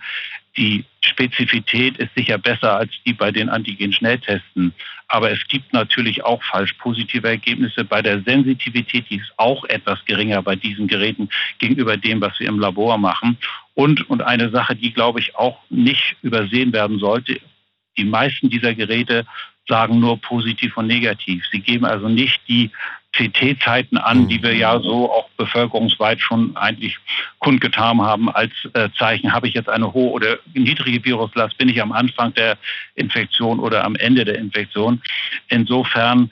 die 0.58 0.84
Spezifität 1.00 1.96
ist 1.98 2.10
sicher 2.16 2.36
besser 2.36 2.76
als 2.76 2.90
die 3.06 3.12
bei 3.12 3.30
den 3.30 3.48
Antigen-Schnelltesten. 3.48 4.74
Aber 5.06 5.30
es 5.30 5.38
gibt 5.48 5.72
natürlich 5.72 6.24
auch 6.24 6.42
falsch 6.42 6.74
positive 6.74 7.26
Ergebnisse. 7.26 7.84
Bei 7.84 8.02
der 8.02 8.20
Sensitivität, 8.22 9.06
die 9.08 9.16
ist 9.16 9.32
auch 9.36 9.64
etwas 9.66 10.04
geringer 10.04 10.42
bei 10.42 10.56
diesen 10.56 10.88
Geräten 10.88 11.30
gegenüber 11.58 11.96
dem, 11.96 12.20
was 12.20 12.38
wir 12.40 12.48
im 12.48 12.58
Labor 12.58 12.98
machen. 12.98 13.38
Und, 13.74 14.10
und 14.10 14.20
eine 14.20 14.50
Sache, 14.50 14.76
die, 14.76 14.92
glaube 14.92 15.20
ich, 15.20 15.36
auch 15.36 15.58
nicht 15.70 16.16
übersehen 16.22 16.72
werden 16.72 16.98
sollte, 16.98 17.40
die 17.96 18.04
meisten 18.04 18.50
dieser 18.50 18.74
Geräte 18.74 19.24
sagen 19.66 20.00
nur 20.00 20.20
positiv 20.20 20.76
und 20.76 20.86
negativ. 20.86 21.44
Sie 21.52 21.60
geben 21.60 21.84
also 21.84 22.08
nicht 22.08 22.40
die 22.48 22.70
CT-Zeiten 23.12 23.96
an, 23.96 24.28
die 24.28 24.42
wir 24.42 24.54
ja 24.54 24.78
so 24.80 25.10
auch 25.10 25.28
bevölkerungsweit 25.36 26.20
schon 26.20 26.56
eigentlich 26.56 26.98
kundgetan 27.38 28.00
haben 28.02 28.30
als 28.30 28.52
äh, 28.74 28.90
Zeichen, 28.96 29.32
habe 29.32 29.48
ich 29.48 29.54
jetzt 29.54 29.68
eine 29.68 29.92
hohe 29.92 30.10
oder 30.10 30.38
niedrige 30.54 31.04
Viruslast, 31.04 31.56
bin 31.58 31.68
ich 31.68 31.80
am 31.80 31.92
Anfang 31.92 32.34
der 32.34 32.58
Infektion 32.94 33.58
oder 33.58 33.84
am 33.84 33.96
Ende 33.96 34.24
der 34.24 34.38
Infektion. 34.38 35.00
Insofern 35.48 36.30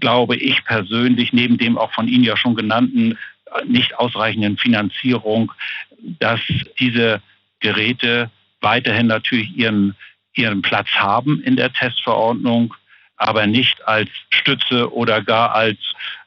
glaube 0.00 0.36
ich 0.36 0.64
persönlich, 0.64 1.32
neben 1.32 1.58
dem 1.58 1.76
auch 1.76 1.92
von 1.92 2.08
Ihnen 2.08 2.24
ja 2.24 2.36
schon 2.36 2.54
genannten 2.54 3.12
äh, 3.12 3.64
nicht 3.66 3.98
ausreichenden 3.98 4.56
Finanzierung, 4.56 5.52
dass 6.18 6.40
diese 6.78 7.20
Geräte 7.60 8.30
weiterhin 8.60 9.08
natürlich 9.08 9.56
ihren, 9.56 9.94
ihren 10.34 10.62
Platz 10.62 10.88
haben 10.94 11.42
in 11.42 11.56
der 11.56 11.72
Testverordnung 11.72 12.74
aber 13.22 13.46
nicht 13.46 13.86
als 13.86 14.10
Stütze 14.30 14.92
oder 14.92 15.22
gar 15.22 15.54
als 15.54 15.78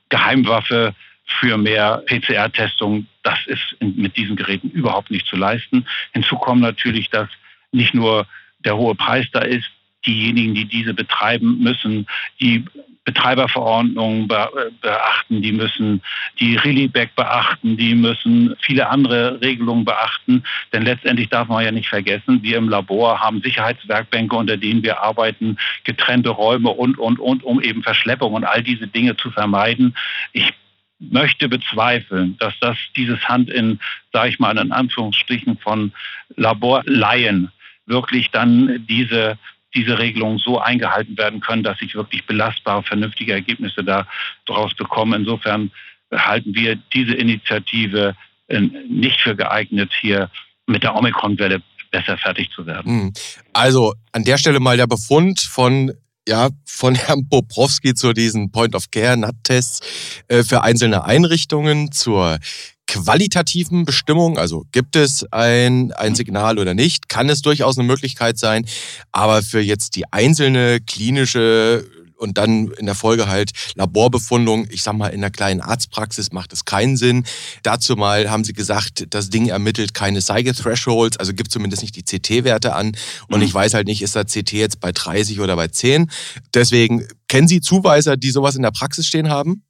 Geheimwaffe 0.10 0.96
für 1.26 1.58
mehr 1.58 2.04
PCR-Testung. 2.06 3.08
Das 3.24 3.40
ist 3.48 3.76
mit 3.82 4.16
diesen 4.16 4.36
Geräten 4.36 4.70
überhaupt 4.70 5.12
nicht 5.12 5.28
zu 5.28 5.36
leisten. 5.36 5.86
Hinzu 6.14 6.38
kommt 6.38 6.62
natürlich, 6.62 7.10
dass 7.10 7.28
nicht 7.72 7.94
nur 7.94 8.28
der 8.60 8.78
hohe 8.78 8.96
Preis 8.96 9.26
da 9.34 9.42
ist, 9.42 9.70
diejenigen, 10.06 10.54
die 10.54 10.66
diese 10.66 10.94
betreiben, 10.94 11.60
müssen 11.60 12.08
die 12.40 12.64
Betreiberverordnungen 13.06 14.28
beachten, 14.28 15.42
die 15.42 15.52
müssen 15.52 16.02
die 16.40 16.58
Rillyback 16.58 17.16
beachten, 17.16 17.78
die 17.78 17.94
müssen 17.94 18.56
viele 18.60 18.90
andere 18.90 19.40
Regelungen 19.42 19.86
beachten. 19.86 20.44
Denn 20.74 20.84
letztendlich 20.84 21.30
darf 21.30 21.48
man 21.48 21.64
ja 21.64 21.72
nicht 21.72 21.88
vergessen, 21.88 22.42
wir 22.42 22.58
im 22.58 22.68
Labor 22.68 23.20
haben 23.20 23.42
Sicherheitswerkbänke, 23.42 24.36
unter 24.36 24.58
denen 24.58 24.84
wir 24.84 25.02
arbeiten, 25.02 25.58
getrennte 25.84 26.30
Räume 26.30 26.72
und, 26.72 26.98
und, 26.98 27.20
und, 27.20 27.44
um 27.44 27.62
eben 27.62 27.84
Verschleppung 27.84 28.34
und 28.34 28.44
all 28.44 28.64
diese 28.64 28.88
Dinge 28.88 29.16
zu 29.16 29.30
vermeiden. 29.30 29.96
Ich 30.34 30.52
möchte 31.00 31.48
bezweifeln, 31.48 32.38
dass 32.40 32.54
das 32.60 32.78
dieses 32.96 33.20
Hand 33.30 33.50
in, 33.50 33.80
sage 34.14 34.30
ich 34.30 34.40
mal 34.40 34.58
in 34.58 34.72
Anführungsstrichen 34.72 35.58
von 35.60 35.92
Laborlaien 36.36 37.52
wirklich 37.86 38.32
dann 38.32 38.84
diese 38.88 39.38
diese 39.76 40.00
Regelungen 40.00 40.40
so 40.40 40.60
eingehalten 40.60 41.18
werden 41.18 41.42
können, 41.42 41.64
dass 41.64 41.82
ich 41.82 41.96
wirklich 41.96 42.26
belastbare, 42.26 42.84
vernünftige 42.84 43.34
Ergebnisse 43.34 43.84
daraus 43.84 44.74
bekomme. 44.76 45.16
Insofern 45.16 45.72
halten 46.12 46.56
wir 46.56 46.78
diese 46.94 47.14
Initiative 47.14 48.16
äh, 48.48 48.62
nicht 48.62 49.20
für 49.22 49.36
geeignet, 49.36 49.92
hier 50.00 50.30
mit 50.68 50.84
der 50.84 50.96
Omikron-Welle 50.96 51.62
besser 51.92 52.18
fertig 52.18 52.50
zu 52.52 52.66
werden. 52.66 52.92
Hm. 52.92 53.14
Also 53.54 53.94
an 54.12 54.24
der 54.24 54.38
Stelle 54.38 54.60
mal 54.60 54.78
der 54.78 54.88
Befund 54.88 55.40
von 55.40 55.92
ja, 56.28 56.50
von 56.66 56.96
Herrn 56.96 57.28
Bobrowski 57.28 57.94
zu 57.94 58.14
diesen 58.14 58.52
Point-of-Care-NAT-Tests 58.52 60.24
äh, 60.28 60.44
für 60.44 60.64
einzelne 60.64 61.06
Einrichtungen, 61.06 61.92
zur 61.92 62.40
qualitativen 62.88 63.86
Bestimmung, 63.86 64.38
also 64.38 64.66
gibt 64.72 64.96
es 64.96 65.26
ein, 65.32 65.92
ein 65.94 66.16
Signal 66.16 66.60
oder 66.60 66.74
nicht, 66.74 67.10
kann 67.10 67.30
es 67.30 67.42
durchaus 67.42 67.78
eine 67.78 67.88
Möglichkeit 67.88 68.38
sein, 68.38 68.66
aber 69.12 69.42
für 69.42 69.60
jetzt 69.60 69.96
die 69.96 70.12
einzelne 70.12 70.80
klinische 70.82 71.86
und 72.18 72.38
dann 72.38 72.72
in 72.78 72.86
der 72.86 72.96
Folge 72.96 73.28
halt 73.28 73.52
Laborbefundung. 73.76 74.68
Ich 74.70 74.84
sag 74.84 74.94
mal, 74.94 75.10
in 75.10 75.24
einer 75.24 75.32
kleinen 75.32 75.62
Arztpraxis 75.62 76.32
macht 76.32 76.54
es 76.54 76.66
keinen 76.66 76.98
Sinn. 76.98 77.26
Dazu 77.64 77.96
mal 77.96 78.30
haben 78.30 78.44
sie 78.44 78.54
gesagt, 78.54 79.08
das 79.10 79.30
Ding 79.30 79.48
ermittelt 79.48 79.94
keine 79.94 80.22
Seige-Thresholds, 80.22 81.18
also 81.18 81.34
gibt 81.34 81.52
zumindest 81.52 81.82
nicht 81.82 81.96
die 81.96 82.04
CT-Werte 82.04 82.74
an. 82.74 82.96
Und 83.28 83.40
mhm. 83.40 83.46
ich 83.46 83.54
weiß 83.54 83.74
halt 83.74 83.88
nicht, 83.88 84.02
ist 84.02 84.16
der 84.16 84.26
CT 84.26 84.54
jetzt 84.54 84.80
bei 84.80 84.92
30 84.92 85.40
oder 85.40 85.56
bei 85.56 85.68
10. 85.68 86.10
Deswegen 86.54 87.08
kennen 87.28 87.48
Sie 87.48 87.62
Zuweiser, 87.62 88.18
die 88.18 88.32
sowas 88.32 88.56
in 88.56 88.62
der 88.62 88.72
Praxis 88.72 89.08
stehen 89.08 89.30
haben? 89.30 89.64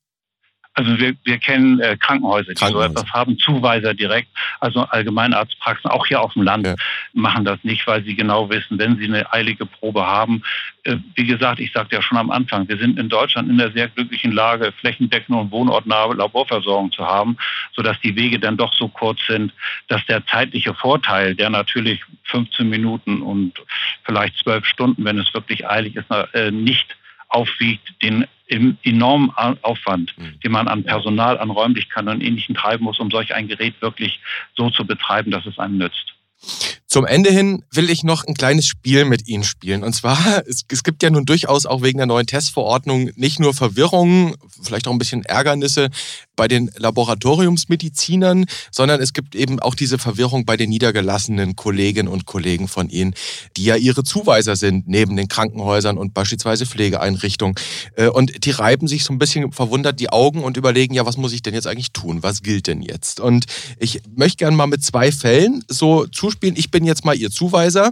Also 0.76 1.00
wir, 1.00 1.16
wir 1.24 1.38
kennen 1.38 1.80
äh, 1.80 1.96
Krankenhäuser, 1.98 2.50
die 2.50 2.56
Krankenhäuser. 2.56 2.94
so 2.94 3.00
etwas 3.00 3.14
haben, 3.14 3.38
Zuweiser 3.38 3.94
direkt. 3.94 4.28
Also 4.60 4.82
Allgemeinarztpraxen, 4.82 5.90
auch 5.90 6.06
hier 6.06 6.22
auf 6.22 6.34
dem 6.34 6.44
Land, 6.44 6.68
ja. 6.68 6.76
machen 7.14 7.46
das 7.46 7.64
nicht, 7.64 7.88
weil 7.88 8.04
sie 8.04 8.14
genau 8.14 8.50
wissen, 8.50 8.78
wenn 8.78 8.98
sie 8.98 9.06
eine 9.06 9.32
eilige 9.32 9.66
Probe 9.66 10.06
haben. 10.06 10.44
Äh, 10.84 10.98
wie 11.16 11.26
gesagt, 11.26 11.62
ich 11.62 11.72
sagte 11.72 11.96
ja 11.96 12.02
schon 12.02 12.18
am 12.18 12.30
Anfang, 12.30 12.68
wir 12.68 12.78
sind 12.78 13.00
in 13.00 13.08
Deutschland 13.08 13.50
in 13.50 13.58
der 13.58 13.72
sehr 13.72 13.88
glücklichen 13.88 14.34
Lage, 14.34 14.74
flächendeckende 14.74 15.40
und 15.40 15.52
wohnortnahe 15.52 16.14
Laborversorgung 16.14 16.92
zu 16.92 17.06
haben, 17.06 17.38
sodass 17.74 18.00
die 18.02 18.18
Wege 18.18 18.38
dann 18.38 18.58
doch 18.58 18.74
so 18.74 18.90
kurz 18.90 19.26
sind, 19.28 19.54
dass 19.88 20.06
der 20.08 20.26
zeitliche 20.28 20.74
Vorteil, 20.74 21.36
der 21.36 21.50
natürlich 21.50 22.02
15 22.26 22.68
Minuten 22.68 23.22
und 23.22 23.54
vielleicht 24.04 24.38
12 24.40 24.66
Stunden, 24.66 25.06
wenn 25.06 25.20
es 25.20 25.34
wirklich 25.34 25.66
eilig 25.66 25.96
ist, 25.96 26.12
äh, 26.34 26.52
nicht 26.52 26.98
aufwiegt 27.30 28.02
den 28.02 28.26
enormen 28.48 29.32
Aufwand, 29.62 30.18
mhm. 30.18 30.40
den 30.42 30.52
man 30.52 30.68
an 30.68 30.84
Personal, 30.84 31.38
an 31.38 31.50
Räumlichkeiten 31.50 32.10
und 32.10 32.22
Ähnlichem 32.22 32.56
treiben 32.56 32.84
muss, 32.84 33.00
um 33.00 33.10
solch 33.10 33.34
ein 33.34 33.48
Gerät 33.48 33.82
wirklich 33.82 34.20
so 34.56 34.70
zu 34.70 34.86
betreiben, 34.86 35.32
dass 35.32 35.46
es 35.46 35.58
einem 35.60 35.78
nützt. 35.78 36.14
Zum 36.96 37.06
Ende 37.06 37.30
hin 37.30 37.62
will 37.72 37.90
ich 37.90 38.06
noch 38.06 38.24
ein 38.24 38.36
kleines 38.36 38.68
Spiel 38.68 39.04
mit 39.04 39.28
Ihnen 39.28 39.44
spielen. 39.44 39.84
Und 39.84 39.94
zwar, 39.94 40.18
es, 40.48 40.64
es, 40.72 40.82
gibt 40.82 41.04
ja 41.04 41.10
nun 41.10 41.26
durchaus 41.26 41.66
auch 41.66 41.82
wegen 41.82 41.98
der 41.98 42.08
neuen 42.08 42.26
Testverordnung 42.26 43.10
nicht 43.18 43.38
nur 43.38 43.54
Verwirrungen, 43.54 44.34
vielleicht 44.64 44.88
auch 44.88 44.94
ein 44.94 44.98
bisschen 44.98 45.26
Ärgernisse 45.26 45.90
bei 46.38 46.48
den 46.48 46.72
Laboratoriumsmedizinern, 46.78 48.46
sondern 48.72 49.02
es 49.02 49.12
gibt 49.12 49.36
eben 49.36 49.60
auch 49.60 49.76
diese 49.76 49.98
Verwirrung 49.98 50.46
bei 50.46 50.56
den 50.56 50.70
niedergelassenen 50.70 51.58
Kolleginnen 51.58 52.08
und 52.08 52.26
Kollegen 52.26 52.70
von 52.70 52.90
Ihnen, 52.90 53.14
die 53.58 53.66
ja 53.66 53.76
ihre 53.76 54.04
Zuweiser 54.04 54.56
sind, 54.56 54.88
neben 54.88 55.18
den 55.18 55.28
Krankenhäusern 55.28 55.98
und 55.98 56.14
beispielsweise 56.14 56.66
Pflegeeinrichtungen. 56.66 57.56
Äh, 57.96 58.08
und 58.08 58.46
die 58.46 58.52
reiben 58.52 58.88
sich 58.88 59.04
so 59.04 59.14
ein 59.14 59.20
bisschen 59.20 59.52
verwundert 59.52 60.00
die 60.00 60.10
Augen 60.10 60.44
und 60.44 60.56
überlegen, 60.56 60.94
ja, 60.94 61.06
was 61.06 61.18
muss 61.18 61.34
ich 61.34 61.42
denn 61.42 61.54
jetzt 61.54 61.68
eigentlich 61.68 61.92
tun? 61.92 62.24
Was 62.24 62.42
gilt 62.42 62.68
denn 62.68 62.82
jetzt? 62.82 63.20
Und 63.20 63.46
ich 63.80 64.02
möchte 64.16 64.38
gerne 64.38 64.56
mal 64.56 64.68
mit 64.68 64.84
zwei 64.84 65.12
Fällen 65.12 65.64
so 65.68 66.06
zuspielen. 66.08 66.56
Ich 66.58 66.72
bin 66.72 66.85
jetzt 66.86 67.06
mal 67.06 67.16
Ihr 67.16 67.32
Zuweiser 67.32 67.92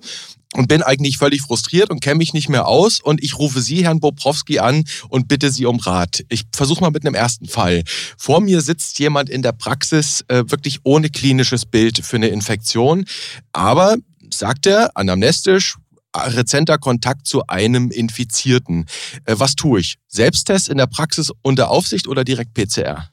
und 0.53 0.67
bin 0.67 0.83
eigentlich 0.83 1.17
völlig 1.17 1.41
frustriert 1.41 1.89
und 1.89 2.01
kenne 2.01 2.15
mich 2.15 2.33
nicht 2.33 2.49
mehr 2.49 2.67
aus 2.67 2.99
und 2.99 3.23
ich 3.23 3.37
rufe 3.37 3.61
Sie, 3.61 3.83
Herrn 3.83 3.99
Bobrowski, 3.99 4.59
an 4.59 4.83
und 5.09 5.27
bitte 5.27 5.51
Sie 5.51 5.65
um 5.65 5.79
Rat. 5.79 6.23
Ich 6.29 6.43
versuche 6.53 6.81
mal 6.81 6.91
mit 6.91 7.05
einem 7.05 7.15
ersten 7.15 7.47
Fall. 7.47 7.83
Vor 8.17 8.41
mir 8.41 8.61
sitzt 8.61 8.99
jemand 8.99 9.29
in 9.29 9.41
der 9.41 9.51
Praxis 9.51 10.23
äh, 10.27 10.43
wirklich 10.47 10.79
ohne 10.83 11.09
klinisches 11.09 11.65
Bild 11.65 12.05
für 12.05 12.17
eine 12.17 12.27
Infektion, 12.27 13.05
aber 13.51 13.97
sagt 14.29 14.65
er 14.67 14.95
anamnestisch, 14.95 15.75
rezenter 16.15 16.77
Kontakt 16.77 17.25
zu 17.25 17.45
einem 17.47 17.89
Infizierten. 17.91 18.85
Äh, 19.25 19.35
was 19.37 19.55
tue 19.55 19.79
ich? 19.79 19.95
Selbsttest 20.07 20.69
in 20.69 20.77
der 20.77 20.87
Praxis 20.87 21.31
unter 21.41 21.69
Aufsicht 21.69 22.07
oder 22.07 22.23
direkt 22.23 22.53
PCR? 22.53 23.09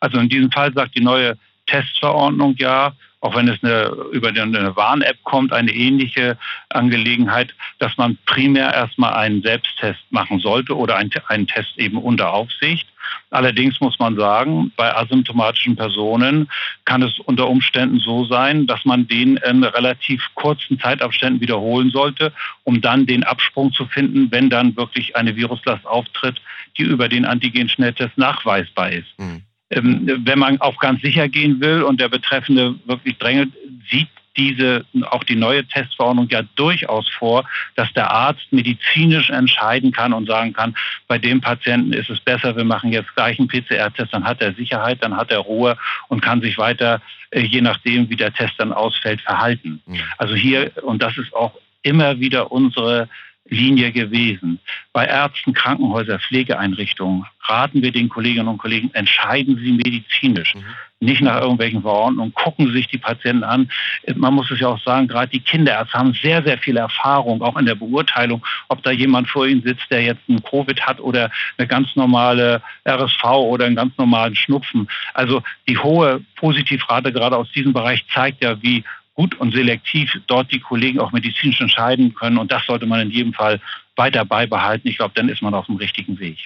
Also 0.00 0.18
in 0.18 0.28
diesem 0.28 0.50
Fall 0.52 0.72
sagt 0.72 0.94
die 0.94 1.02
neue 1.02 1.36
Testverordnung 1.66 2.54
ja, 2.58 2.94
auch 3.20 3.34
wenn 3.34 3.48
es 3.48 3.62
eine, 3.62 3.86
über 4.12 4.28
eine 4.28 4.76
Warn-App 4.76 5.22
kommt, 5.24 5.52
eine 5.52 5.72
ähnliche 5.72 6.38
Angelegenheit, 6.68 7.54
dass 7.78 7.96
man 7.96 8.18
primär 8.26 8.72
erstmal 8.72 9.14
einen 9.14 9.42
Selbsttest 9.42 10.00
machen 10.10 10.38
sollte 10.38 10.76
oder 10.76 10.96
einen, 10.96 11.10
einen 11.28 11.46
Test 11.46 11.76
eben 11.78 11.98
unter 11.98 12.32
Aufsicht. 12.32 12.86
Allerdings 13.30 13.80
muss 13.80 13.98
man 13.98 14.16
sagen, 14.16 14.72
bei 14.76 14.94
asymptomatischen 14.94 15.76
Personen 15.76 16.48
kann 16.84 17.02
es 17.02 17.18
unter 17.20 17.48
Umständen 17.48 17.98
so 17.98 18.24
sein, 18.24 18.66
dass 18.66 18.84
man 18.84 19.06
den 19.06 19.36
in 19.36 19.64
relativ 19.64 20.22
kurzen 20.34 20.78
Zeitabständen 20.78 21.40
wiederholen 21.40 21.90
sollte, 21.90 22.32
um 22.64 22.80
dann 22.80 23.06
den 23.06 23.24
Absprung 23.24 23.72
zu 23.72 23.86
finden, 23.86 24.30
wenn 24.30 24.50
dann 24.50 24.76
wirklich 24.76 25.16
eine 25.16 25.36
Viruslast 25.36 25.86
auftritt, 25.86 26.40
die 26.78 26.82
über 26.82 27.08
den 27.08 27.24
Antigen-Schnelltest 27.24 28.16
nachweisbar 28.18 28.90
ist. 28.92 29.18
Mhm. 29.18 29.42
Ähm, 29.70 30.22
wenn 30.24 30.38
man 30.38 30.60
auf 30.60 30.76
ganz 30.78 31.02
sicher 31.02 31.28
gehen 31.28 31.60
will 31.60 31.82
und 31.82 32.00
der 32.00 32.08
Betreffende 32.08 32.76
wirklich 32.86 33.18
drängelt, 33.18 33.52
sieht 33.90 34.08
diese, 34.36 34.84
auch 35.10 35.24
die 35.24 35.36
neue 35.36 35.64
Testverordnung 35.66 36.28
ja 36.30 36.42
durchaus 36.56 37.08
vor, 37.08 37.44
dass 37.74 37.92
der 37.94 38.10
Arzt 38.10 38.46
medizinisch 38.50 39.30
entscheiden 39.30 39.92
kann 39.92 40.12
und 40.12 40.26
sagen 40.26 40.52
kann, 40.52 40.76
bei 41.08 41.18
dem 41.18 41.40
Patienten 41.40 41.92
ist 41.92 42.10
es 42.10 42.20
besser, 42.20 42.56
wir 42.56 42.64
machen 42.64 42.92
jetzt 42.92 43.14
gleich 43.14 43.38
einen 43.38 43.48
PCR-Test, 43.48 44.12
dann 44.12 44.24
hat 44.24 44.40
er 44.40 44.54
Sicherheit, 44.54 44.98
dann 45.00 45.16
hat 45.16 45.30
er 45.30 45.38
Ruhe 45.38 45.76
und 46.08 46.20
kann 46.20 46.40
sich 46.40 46.58
weiter, 46.58 47.00
äh, 47.30 47.40
je 47.40 47.60
nachdem, 47.60 48.08
wie 48.10 48.16
der 48.16 48.32
Test 48.32 48.54
dann 48.58 48.72
ausfällt, 48.72 49.20
verhalten. 49.20 49.82
Mhm. 49.86 50.00
Also 50.18 50.34
hier, 50.34 50.72
und 50.82 51.02
das 51.02 51.16
ist 51.18 51.34
auch 51.34 51.54
immer 51.82 52.18
wieder 52.20 52.50
unsere 52.50 53.08
Linie 53.48 53.92
gewesen. 53.92 54.58
Bei 54.92 55.04
Ärzten, 55.04 55.52
Krankenhäusern, 55.52 56.20
Pflegeeinrichtungen 56.20 57.26
raten 57.48 57.82
wir 57.82 57.92
den 57.92 58.08
Kolleginnen 58.08 58.48
und 58.48 58.58
Kollegen, 58.58 58.90
entscheiden 58.92 59.56
Sie 59.58 59.72
medizinisch, 59.72 60.54
mhm. 60.54 60.64
nicht 61.00 61.20
nach 61.22 61.40
irgendwelchen 61.40 61.82
Verordnungen, 61.82 62.34
gucken 62.34 62.66
Sie 62.66 62.72
sich 62.72 62.88
die 62.88 62.98
Patienten 62.98 63.44
an. 63.44 63.70
Man 64.14 64.34
muss 64.34 64.50
es 64.50 64.60
ja 64.60 64.68
auch 64.68 64.80
sagen, 64.80 65.06
gerade 65.06 65.30
die 65.30 65.40
Kinderärzte 65.40 65.98
haben 65.98 66.14
sehr, 66.14 66.42
sehr 66.42 66.58
viel 66.58 66.76
Erfahrung, 66.76 67.42
auch 67.42 67.56
in 67.56 67.66
der 67.66 67.76
Beurteilung, 67.76 68.44
ob 68.68 68.82
da 68.82 68.90
jemand 68.90 69.28
vor 69.28 69.46
Ihnen 69.46 69.62
sitzt, 69.62 69.90
der 69.90 70.02
jetzt 70.02 70.22
einen 70.28 70.42
Covid 70.42 70.80
hat 70.80 71.00
oder 71.00 71.30
eine 71.58 71.68
ganz 71.68 71.94
normale 71.94 72.62
RSV 72.88 73.24
oder 73.24 73.66
einen 73.66 73.76
ganz 73.76 73.96
normalen 73.96 74.34
Schnupfen. 74.34 74.88
Also 75.14 75.42
die 75.68 75.78
hohe 75.78 76.20
Positivrate 76.36 77.12
gerade 77.12 77.36
aus 77.36 77.50
diesem 77.52 77.72
Bereich 77.72 78.04
zeigt 78.12 78.42
ja, 78.42 78.60
wie 78.62 78.84
gut 79.16 79.34
und 79.40 79.52
selektiv 79.52 80.10
dort 80.28 80.52
die 80.52 80.60
Kollegen 80.60 81.00
auch 81.00 81.10
medizinisch 81.10 81.60
entscheiden 81.60 82.14
können. 82.14 82.38
Und 82.38 82.52
das 82.52 82.64
sollte 82.66 82.86
man 82.86 83.00
in 83.00 83.10
jedem 83.10 83.32
Fall 83.32 83.60
weiter 83.96 84.24
beibehalten. 84.24 84.86
Ich 84.86 84.98
glaube, 84.98 85.14
dann 85.16 85.28
ist 85.28 85.42
man 85.42 85.54
auf 85.54 85.66
dem 85.66 85.76
richtigen 85.76 86.18
Weg. 86.20 86.38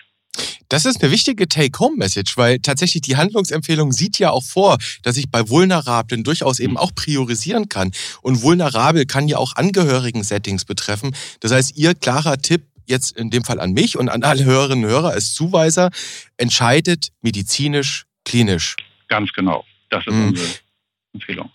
Das 0.68 0.86
ist 0.86 1.02
eine 1.02 1.10
wichtige 1.10 1.48
Take-Home-Message, 1.48 2.36
weil 2.36 2.60
tatsächlich 2.60 3.02
die 3.02 3.16
Handlungsempfehlung 3.16 3.90
sieht 3.90 4.20
ja 4.20 4.30
auch 4.30 4.44
vor, 4.44 4.78
dass 5.02 5.16
ich 5.16 5.28
bei 5.28 5.48
Vulnerablen 5.48 6.22
durchaus 6.22 6.60
eben 6.60 6.78
auch 6.78 6.94
priorisieren 6.94 7.68
kann. 7.68 7.90
Und 8.22 8.42
vulnerabel 8.42 9.04
kann 9.04 9.26
ja 9.26 9.38
auch 9.38 9.56
Angehörigen-Settings 9.56 10.64
betreffen. 10.64 11.14
Das 11.40 11.50
heißt, 11.50 11.76
Ihr 11.76 11.96
klarer 11.96 12.38
Tipp 12.38 12.62
jetzt 12.86 13.16
in 13.16 13.30
dem 13.30 13.44
Fall 13.44 13.58
an 13.58 13.72
mich 13.72 13.96
und 13.96 14.08
an 14.08 14.22
alle 14.22 14.44
Hörerinnen 14.44 14.84
und 14.84 14.90
Hörer 14.90 15.10
als 15.10 15.34
Zuweiser, 15.34 15.90
entscheidet 16.36 17.08
medizinisch, 17.22 18.04
klinisch. 18.24 18.76
Ganz 19.08 19.32
genau. 19.32 19.64
Das 19.88 20.06
ist 20.06 20.12
mhm. 20.12 20.28
unsere 20.28 20.48
Empfehlung. 21.14 21.50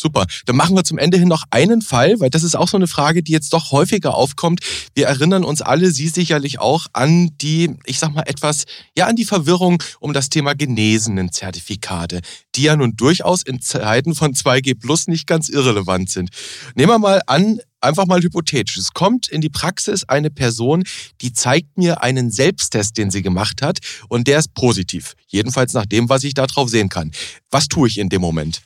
Super. 0.00 0.24
Dann 0.46 0.56
machen 0.56 0.74
wir 0.74 0.82
zum 0.82 0.96
Ende 0.96 1.18
hin 1.18 1.28
noch 1.28 1.44
einen 1.50 1.82
Fall, 1.82 2.20
weil 2.20 2.30
das 2.30 2.42
ist 2.42 2.56
auch 2.56 2.68
so 2.68 2.78
eine 2.78 2.86
Frage, 2.86 3.22
die 3.22 3.32
jetzt 3.32 3.52
doch 3.52 3.70
häufiger 3.70 4.14
aufkommt. 4.14 4.60
Wir 4.94 5.06
erinnern 5.06 5.44
uns 5.44 5.60
alle, 5.60 5.90
Sie 5.90 6.08
sicherlich 6.08 6.58
auch 6.58 6.86
an 6.94 7.36
die, 7.42 7.76
ich 7.84 7.98
sag 7.98 8.14
mal 8.14 8.22
etwas, 8.22 8.64
ja, 8.96 9.08
an 9.08 9.16
die 9.16 9.26
Verwirrung 9.26 9.82
um 9.98 10.14
das 10.14 10.30
Thema 10.30 10.54
genesenen 10.54 11.32
Zertifikate, 11.32 12.22
die 12.54 12.62
ja 12.62 12.76
nun 12.76 12.96
durchaus 12.96 13.42
in 13.42 13.60
Zeiten 13.60 14.14
von 14.14 14.32
2G 14.32 14.80
Plus 14.80 15.06
nicht 15.06 15.26
ganz 15.26 15.50
irrelevant 15.50 16.08
sind. 16.08 16.30
Nehmen 16.74 16.92
wir 16.92 16.98
mal 16.98 17.20
an, 17.26 17.60
einfach 17.82 18.06
mal 18.06 18.22
hypothetisch. 18.22 18.78
Es 18.78 18.94
kommt 18.94 19.28
in 19.28 19.42
die 19.42 19.50
Praxis 19.50 20.04
eine 20.04 20.30
Person, 20.30 20.82
die 21.20 21.34
zeigt 21.34 21.76
mir 21.76 22.02
einen 22.02 22.30
Selbsttest, 22.30 22.96
den 22.96 23.10
sie 23.10 23.20
gemacht 23.20 23.60
hat, 23.60 23.80
und 24.08 24.28
der 24.28 24.38
ist 24.38 24.54
positiv. 24.54 25.12
Jedenfalls 25.26 25.74
nach 25.74 25.84
dem, 25.84 26.08
was 26.08 26.24
ich 26.24 26.32
da 26.32 26.46
drauf 26.46 26.70
sehen 26.70 26.88
kann. 26.88 27.10
Was 27.50 27.68
tue 27.68 27.86
ich 27.86 27.98
in 27.98 28.08
dem 28.08 28.22
Moment? 28.22 28.62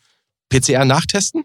PCR 0.48 0.84
nachtesten? 0.84 1.44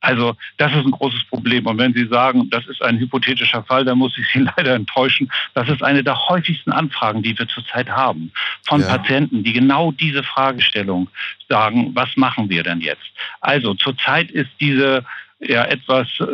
Also 0.00 0.36
das 0.58 0.72
ist 0.72 0.84
ein 0.84 0.92
großes 0.92 1.24
Problem. 1.24 1.66
Und 1.66 1.78
wenn 1.78 1.92
Sie 1.92 2.06
sagen, 2.06 2.48
das 2.50 2.66
ist 2.68 2.82
ein 2.82 2.98
hypothetischer 2.98 3.64
Fall, 3.64 3.84
dann 3.84 3.98
muss 3.98 4.16
ich 4.16 4.26
Sie 4.32 4.46
leider 4.56 4.74
enttäuschen. 4.74 5.30
Das 5.54 5.68
ist 5.68 5.82
eine 5.82 6.04
der 6.04 6.28
häufigsten 6.28 6.72
Anfragen, 6.72 7.22
die 7.22 7.36
wir 7.38 7.48
zurzeit 7.48 7.88
haben. 7.88 8.32
Von 8.66 8.80
ja. 8.80 8.86
Patienten, 8.86 9.42
die 9.42 9.52
genau 9.52 9.92
diese 9.92 10.22
Fragestellung 10.22 11.08
sagen, 11.48 11.90
was 11.94 12.16
machen 12.16 12.48
wir 12.48 12.62
denn 12.62 12.80
jetzt? 12.80 13.10
Also 13.40 13.74
zurzeit 13.74 14.30
ist 14.30 14.50
diese 14.60 15.04
ja 15.40 15.64
etwas 15.64 16.08
äh, 16.20 16.24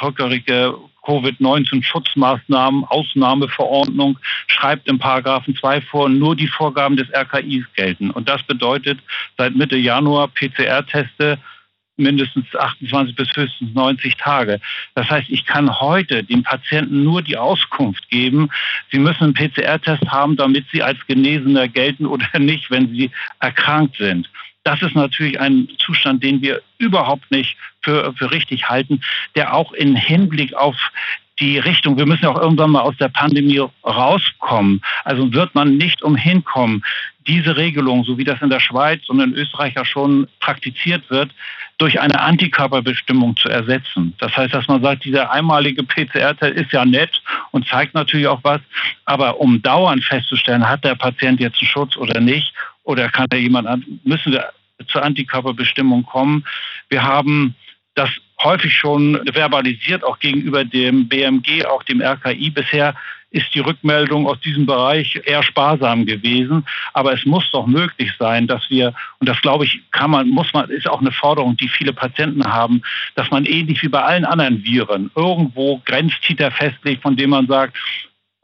hockerige 0.00 0.74
Covid-19-Schutzmaßnahmen, 1.02 2.84
Ausnahmeverordnung 2.84 4.18
schreibt 4.46 4.88
im 4.88 4.98
Paragraphen 4.98 5.56
2 5.56 5.80
vor, 5.82 6.08
nur 6.08 6.36
die 6.36 6.48
Vorgaben 6.48 6.96
des 6.96 7.08
RKIs 7.12 7.64
gelten. 7.74 8.10
Und 8.10 8.28
das 8.28 8.42
bedeutet 8.44 9.00
seit 9.36 9.54
Mitte 9.54 9.76
Januar 9.76 10.28
PCR-Teste 10.28 11.38
mindestens 11.96 12.46
28 12.54 13.14
bis 13.14 13.28
höchstens 13.34 13.74
90 13.74 14.16
Tage. 14.16 14.60
Das 14.94 15.08
heißt, 15.10 15.28
ich 15.30 15.44
kann 15.44 15.80
heute 15.80 16.24
dem 16.24 16.42
Patienten 16.42 17.04
nur 17.04 17.22
die 17.22 17.36
Auskunft 17.36 18.08
geben, 18.08 18.50
sie 18.90 18.98
müssen 18.98 19.24
einen 19.24 19.34
PCR-Test 19.34 20.06
haben, 20.08 20.36
damit 20.36 20.66
sie 20.72 20.82
als 20.82 20.98
Genesener 21.06 21.68
gelten 21.68 22.06
oder 22.06 22.26
nicht, 22.38 22.70
wenn 22.70 22.88
sie 22.88 23.10
erkrankt 23.40 23.96
sind. 23.96 24.28
Das 24.64 24.80
ist 24.82 24.94
natürlich 24.94 25.40
ein 25.40 25.68
Zustand, 25.78 26.22
den 26.22 26.40
wir 26.40 26.62
überhaupt 26.78 27.30
nicht 27.30 27.56
für, 27.80 28.12
für 28.14 28.30
richtig 28.30 28.68
halten, 28.68 29.00
der 29.34 29.54
auch 29.54 29.72
im 29.72 29.96
Hinblick 29.96 30.54
auf 30.54 30.76
die 31.40 31.58
Richtung, 31.58 31.96
wir 31.96 32.06
müssen 32.06 32.24
ja 32.24 32.30
auch 32.30 32.40
irgendwann 32.40 32.70
mal 32.70 32.82
aus 32.82 32.96
der 32.98 33.08
Pandemie 33.08 33.60
rauskommen. 33.84 34.80
Also 35.04 35.32
wird 35.32 35.54
man 35.54 35.76
nicht 35.76 36.02
umhin 36.02 36.44
kommen, 36.44 36.84
diese 37.26 37.56
Regelung, 37.56 38.04
so 38.04 38.18
wie 38.18 38.24
das 38.24 38.42
in 38.42 38.50
der 38.50 38.60
Schweiz 38.60 39.08
und 39.08 39.20
in 39.20 39.32
Österreich 39.34 39.74
ja 39.74 39.84
schon 39.84 40.28
praktiziert 40.40 41.08
wird, 41.10 41.30
durch 41.78 42.00
eine 42.00 42.20
Antikörperbestimmung 42.20 43.36
zu 43.36 43.48
ersetzen. 43.48 44.14
Das 44.18 44.36
heißt, 44.36 44.54
dass 44.54 44.68
man 44.68 44.82
sagt, 44.82 45.04
dieser 45.04 45.30
einmalige 45.32 45.82
PCR-Test 45.82 46.54
ist 46.54 46.72
ja 46.72 46.84
nett 46.84 47.22
und 47.50 47.66
zeigt 47.66 47.94
natürlich 47.94 48.26
auch 48.26 48.40
was, 48.42 48.60
aber 49.04 49.40
um 49.40 49.62
dauernd 49.62 50.04
festzustellen, 50.04 50.68
hat 50.68 50.84
der 50.84 50.94
Patient 50.94 51.40
jetzt 51.40 51.60
einen 51.60 51.68
Schutz 51.68 51.96
oder 51.96 52.20
nicht, 52.20 52.52
oder 52.84 53.08
kann 53.08 53.26
er 53.30 53.38
jemand 53.38 53.68
an, 53.68 53.84
müssen 54.04 54.32
wir 54.32 54.50
zur 54.88 55.02
Antikörperbestimmung 55.02 56.04
kommen. 56.04 56.44
Wir 56.88 57.02
haben 57.02 57.54
das 57.94 58.10
häufig 58.42 58.74
schon 58.74 59.20
verbalisiert, 59.32 60.02
auch 60.04 60.18
gegenüber 60.18 60.64
dem 60.64 61.08
BMG, 61.08 61.64
auch 61.66 61.82
dem 61.82 62.00
RKI. 62.00 62.50
Bisher 62.50 62.94
ist 63.32 63.54
die 63.54 63.60
Rückmeldung 63.60 64.26
aus 64.26 64.38
diesem 64.40 64.66
Bereich 64.66 65.20
eher 65.24 65.42
sparsam 65.42 66.04
gewesen. 66.06 66.66
Aber 66.92 67.12
es 67.12 67.24
muss 67.24 67.50
doch 67.50 67.66
möglich 67.66 68.10
sein, 68.18 68.46
dass 68.46 68.68
wir, 68.68 68.94
und 69.18 69.28
das 69.28 69.40
glaube 69.40 69.64
ich, 69.64 69.80
kann 69.90 70.10
man, 70.10 70.28
muss 70.28 70.52
man, 70.52 70.68
ist 70.70 70.88
auch 70.88 71.00
eine 71.00 71.12
Forderung, 71.12 71.56
die 71.56 71.68
viele 71.68 71.92
Patienten 71.92 72.44
haben, 72.44 72.82
dass 73.14 73.30
man 73.30 73.44
ähnlich 73.46 73.82
wie 73.82 73.88
bei 73.88 74.02
allen 74.02 74.24
anderen 74.24 74.62
Viren 74.64 75.10
irgendwo 75.14 75.80
Grenztiter 75.84 76.50
festlegt, 76.50 77.02
von 77.02 77.16
dem 77.16 77.30
man 77.30 77.46
sagt, 77.46 77.76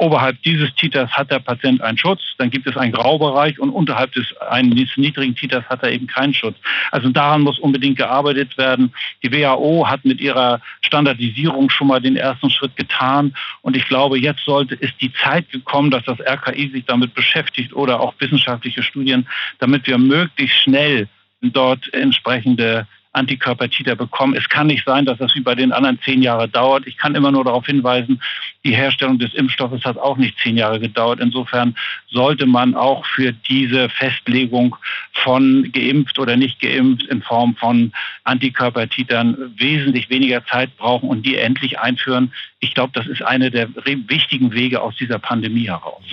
Oberhalb 0.01 0.41
dieses 0.43 0.73
Titers 0.77 1.11
hat 1.11 1.33
der 1.33 1.41
Patient 1.41 1.83
einen 1.83 1.99
Schutz, 1.99 2.21
dann 2.39 2.51
gibt 2.51 2.69
es 2.69 2.77
einen 2.77 2.93
Graubereich 2.93 3.59
und 3.59 3.71
unterhalb 3.71 4.13
des 4.13 4.27
eines 4.49 4.97
niedrigen 4.97 5.35
Titers 5.35 5.65
hat 5.65 5.83
er 5.83 5.91
eben 5.91 6.07
keinen 6.07 6.33
Schutz. 6.33 6.57
Also 6.93 7.09
daran 7.09 7.43
muss 7.43 7.59
unbedingt 7.59 7.99
gearbeitet 7.99 8.57
werden. 8.57 8.93
Die 9.25 9.33
WHO 9.33 9.89
hat 9.89 10.05
mit 10.05 10.21
ihrer 10.21 10.61
Standardisierung 10.83 11.69
schon 11.69 11.89
mal 11.89 12.01
den 12.01 12.17
ersten 12.17 12.49
Schritt 12.49 12.77
getan 12.77 13.35
und 13.63 13.77
ich 13.77 13.89
glaube, 13.89 14.21
jetzt 14.21 14.45
sollte 14.45 14.77
ist 14.77 14.95
die 15.01 15.13
Zeit 15.13 15.51
gekommen, 15.51 15.91
dass 15.91 16.05
das 16.05 16.21
RKI 16.21 16.71
sich 16.71 16.85
damit 16.85 17.15
beschäftigt 17.15 17.73
oder 17.73 18.01
auch 18.01 18.15
wissenschaftliche 18.21 18.85
Studien, 18.85 19.27
damit 19.59 19.89
wir 19.89 19.99
möglichst 19.99 20.59
schnell 20.59 21.09
dort 21.43 21.93
entsprechende 21.93 22.87
Antikörpertiter 23.13 23.97
bekommen. 23.97 24.35
Es 24.35 24.49
kann 24.49 24.67
nicht 24.67 24.85
sein, 24.85 25.05
dass 25.05 25.19
das 25.19 25.35
wie 25.35 25.41
bei 25.41 25.55
den 25.55 25.73
anderen 25.73 25.99
zehn 26.05 26.23
Jahre 26.23 26.49
dauert. 26.49 26.87
Ich 26.87 26.97
kann 26.97 27.15
immer 27.15 27.33
nur 27.33 27.45
darauf 27.45 27.67
hinweisen, 27.67 28.21
die 28.65 28.75
Herstellung 28.75 29.19
des 29.19 29.35
Impfstoffes 29.35 29.85
hat 29.85 29.97
auch 29.97 30.17
nicht 30.17 30.39
zehn 30.41 30.57
Jahre 30.57 30.79
gedauert. 30.81 31.21
Insofern 31.21 31.77
sollte 32.11 32.47
man 32.47 32.75
auch 32.75 33.05
für 33.07 33.33
diese 33.33 33.89
Festlegung 33.89 34.77
von 35.13 35.71
geimpft 35.73 36.19
oder 36.19 36.37
nicht 36.37 36.61
geimpft 36.61 37.07
in 37.07 37.23
Form 37.23 37.57
von 37.57 37.93
Antikörpertitern 38.25 39.55
wesentlich 39.57 40.11
weniger 40.11 40.45
Zeit 40.47 40.77
brauchen 40.77 41.09
und 41.09 41.25
die 41.25 41.37
endlich 41.37 41.79
einführen. 41.79 42.33
Ich 42.61 42.75
glaube, 42.75 42.93
das 42.95 43.07
ist 43.07 43.23
eine 43.23 43.51
der 43.51 43.69
wichtigen 43.75 44.53
Wege 44.53 44.81
aus 44.83 44.97
dieser 44.97 45.19
Pandemie 45.19 45.69
heraus. 45.69 46.05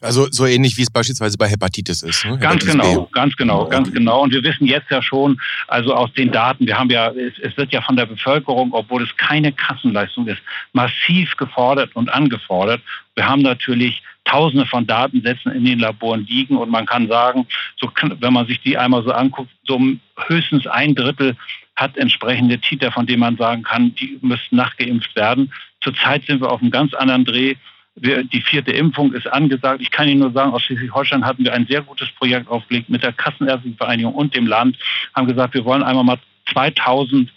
Also 0.00 0.28
so 0.30 0.46
ähnlich 0.46 0.76
wie 0.76 0.82
es 0.82 0.90
beispielsweise 0.90 1.36
bei 1.36 1.48
Hepatitis 1.48 2.02
ist. 2.02 2.24
Ne? 2.24 2.38
Ganz 2.38 2.64
Hepatitis 2.64 2.72
genau, 2.72 3.02
B. 3.02 3.12
ganz 3.12 3.36
genau, 3.36 3.68
ganz 3.68 3.92
genau. 3.92 4.22
Und 4.22 4.32
wir 4.32 4.42
wissen 4.42 4.66
jetzt 4.66 4.90
ja 4.90 5.02
schon, 5.02 5.40
also 5.68 5.94
aus 5.94 6.12
den 6.12 6.30
Daten, 6.30 6.66
wir 6.66 6.78
haben 6.78 6.90
ja, 6.90 7.08
es, 7.10 7.34
es, 7.40 7.56
wird 7.56 7.72
ja 7.72 7.80
von 7.82 7.96
der 7.96 8.06
Bevölkerung, 8.06 8.72
obwohl 8.72 9.02
es 9.02 9.16
keine 9.16 9.52
Kassenleistung 9.52 10.28
ist, 10.28 10.40
massiv 10.72 11.36
gefordert 11.36 11.94
und 11.94 12.12
angefordert. 12.12 12.80
Wir 13.14 13.28
haben 13.28 13.42
natürlich 13.42 14.02
Tausende 14.24 14.66
von 14.66 14.86
Datensätzen 14.86 15.50
in 15.52 15.64
den 15.64 15.80
Laboren 15.80 16.24
liegen 16.26 16.56
und 16.56 16.70
man 16.70 16.86
kann 16.86 17.08
sagen, 17.08 17.46
so, 17.76 17.90
wenn 18.20 18.32
man 18.32 18.46
sich 18.46 18.60
die 18.60 18.78
einmal 18.78 19.02
so 19.02 19.10
anguckt, 19.10 19.50
so 19.66 19.80
höchstens 20.28 20.66
ein 20.68 20.94
Drittel 20.94 21.36
hat 21.74 21.96
entsprechende 21.96 22.58
Titer, 22.58 22.92
von 22.92 23.06
denen 23.06 23.20
man 23.20 23.36
sagen 23.36 23.64
kann, 23.64 23.94
die 23.96 24.18
müssten 24.22 24.56
nachgeimpft 24.56 25.16
werden. 25.16 25.52
Zurzeit 25.80 26.24
sind 26.24 26.40
wir 26.40 26.50
auf 26.52 26.60
einem 26.60 26.70
ganz 26.70 26.94
anderen 26.94 27.24
Dreh 27.24 27.56
die 27.94 28.40
vierte 28.40 28.72
Impfung 28.72 29.12
ist 29.12 29.26
angesagt. 29.26 29.82
Ich 29.82 29.90
kann 29.90 30.08
Ihnen 30.08 30.20
nur 30.20 30.32
sagen, 30.32 30.52
aus 30.52 30.62
Schleswig-Holstein 30.62 31.24
hatten 31.24 31.44
wir 31.44 31.52
ein 31.52 31.66
sehr 31.66 31.82
gutes 31.82 32.10
Projekt 32.12 32.48
aufgelegt 32.48 32.88
mit 32.88 33.02
der 33.02 33.12
Kassenärztlichen 33.12 33.76
Vereinigung 33.76 34.14
und 34.14 34.34
dem 34.34 34.46
Land, 34.46 34.78
haben 35.14 35.28
gesagt, 35.28 35.54
wir 35.54 35.64
wollen 35.64 35.82
einmal 35.82 36.04
mal 36.04 36.18
2000 36.52 37.30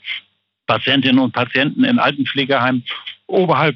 Patientinnen 0.66 1.20
und 1.20 1.34
Patienten 1.34 1.84
in 1.84 2.00
Altenpflegeheimen 2.00 2.84
oberhalb 3.28 3.76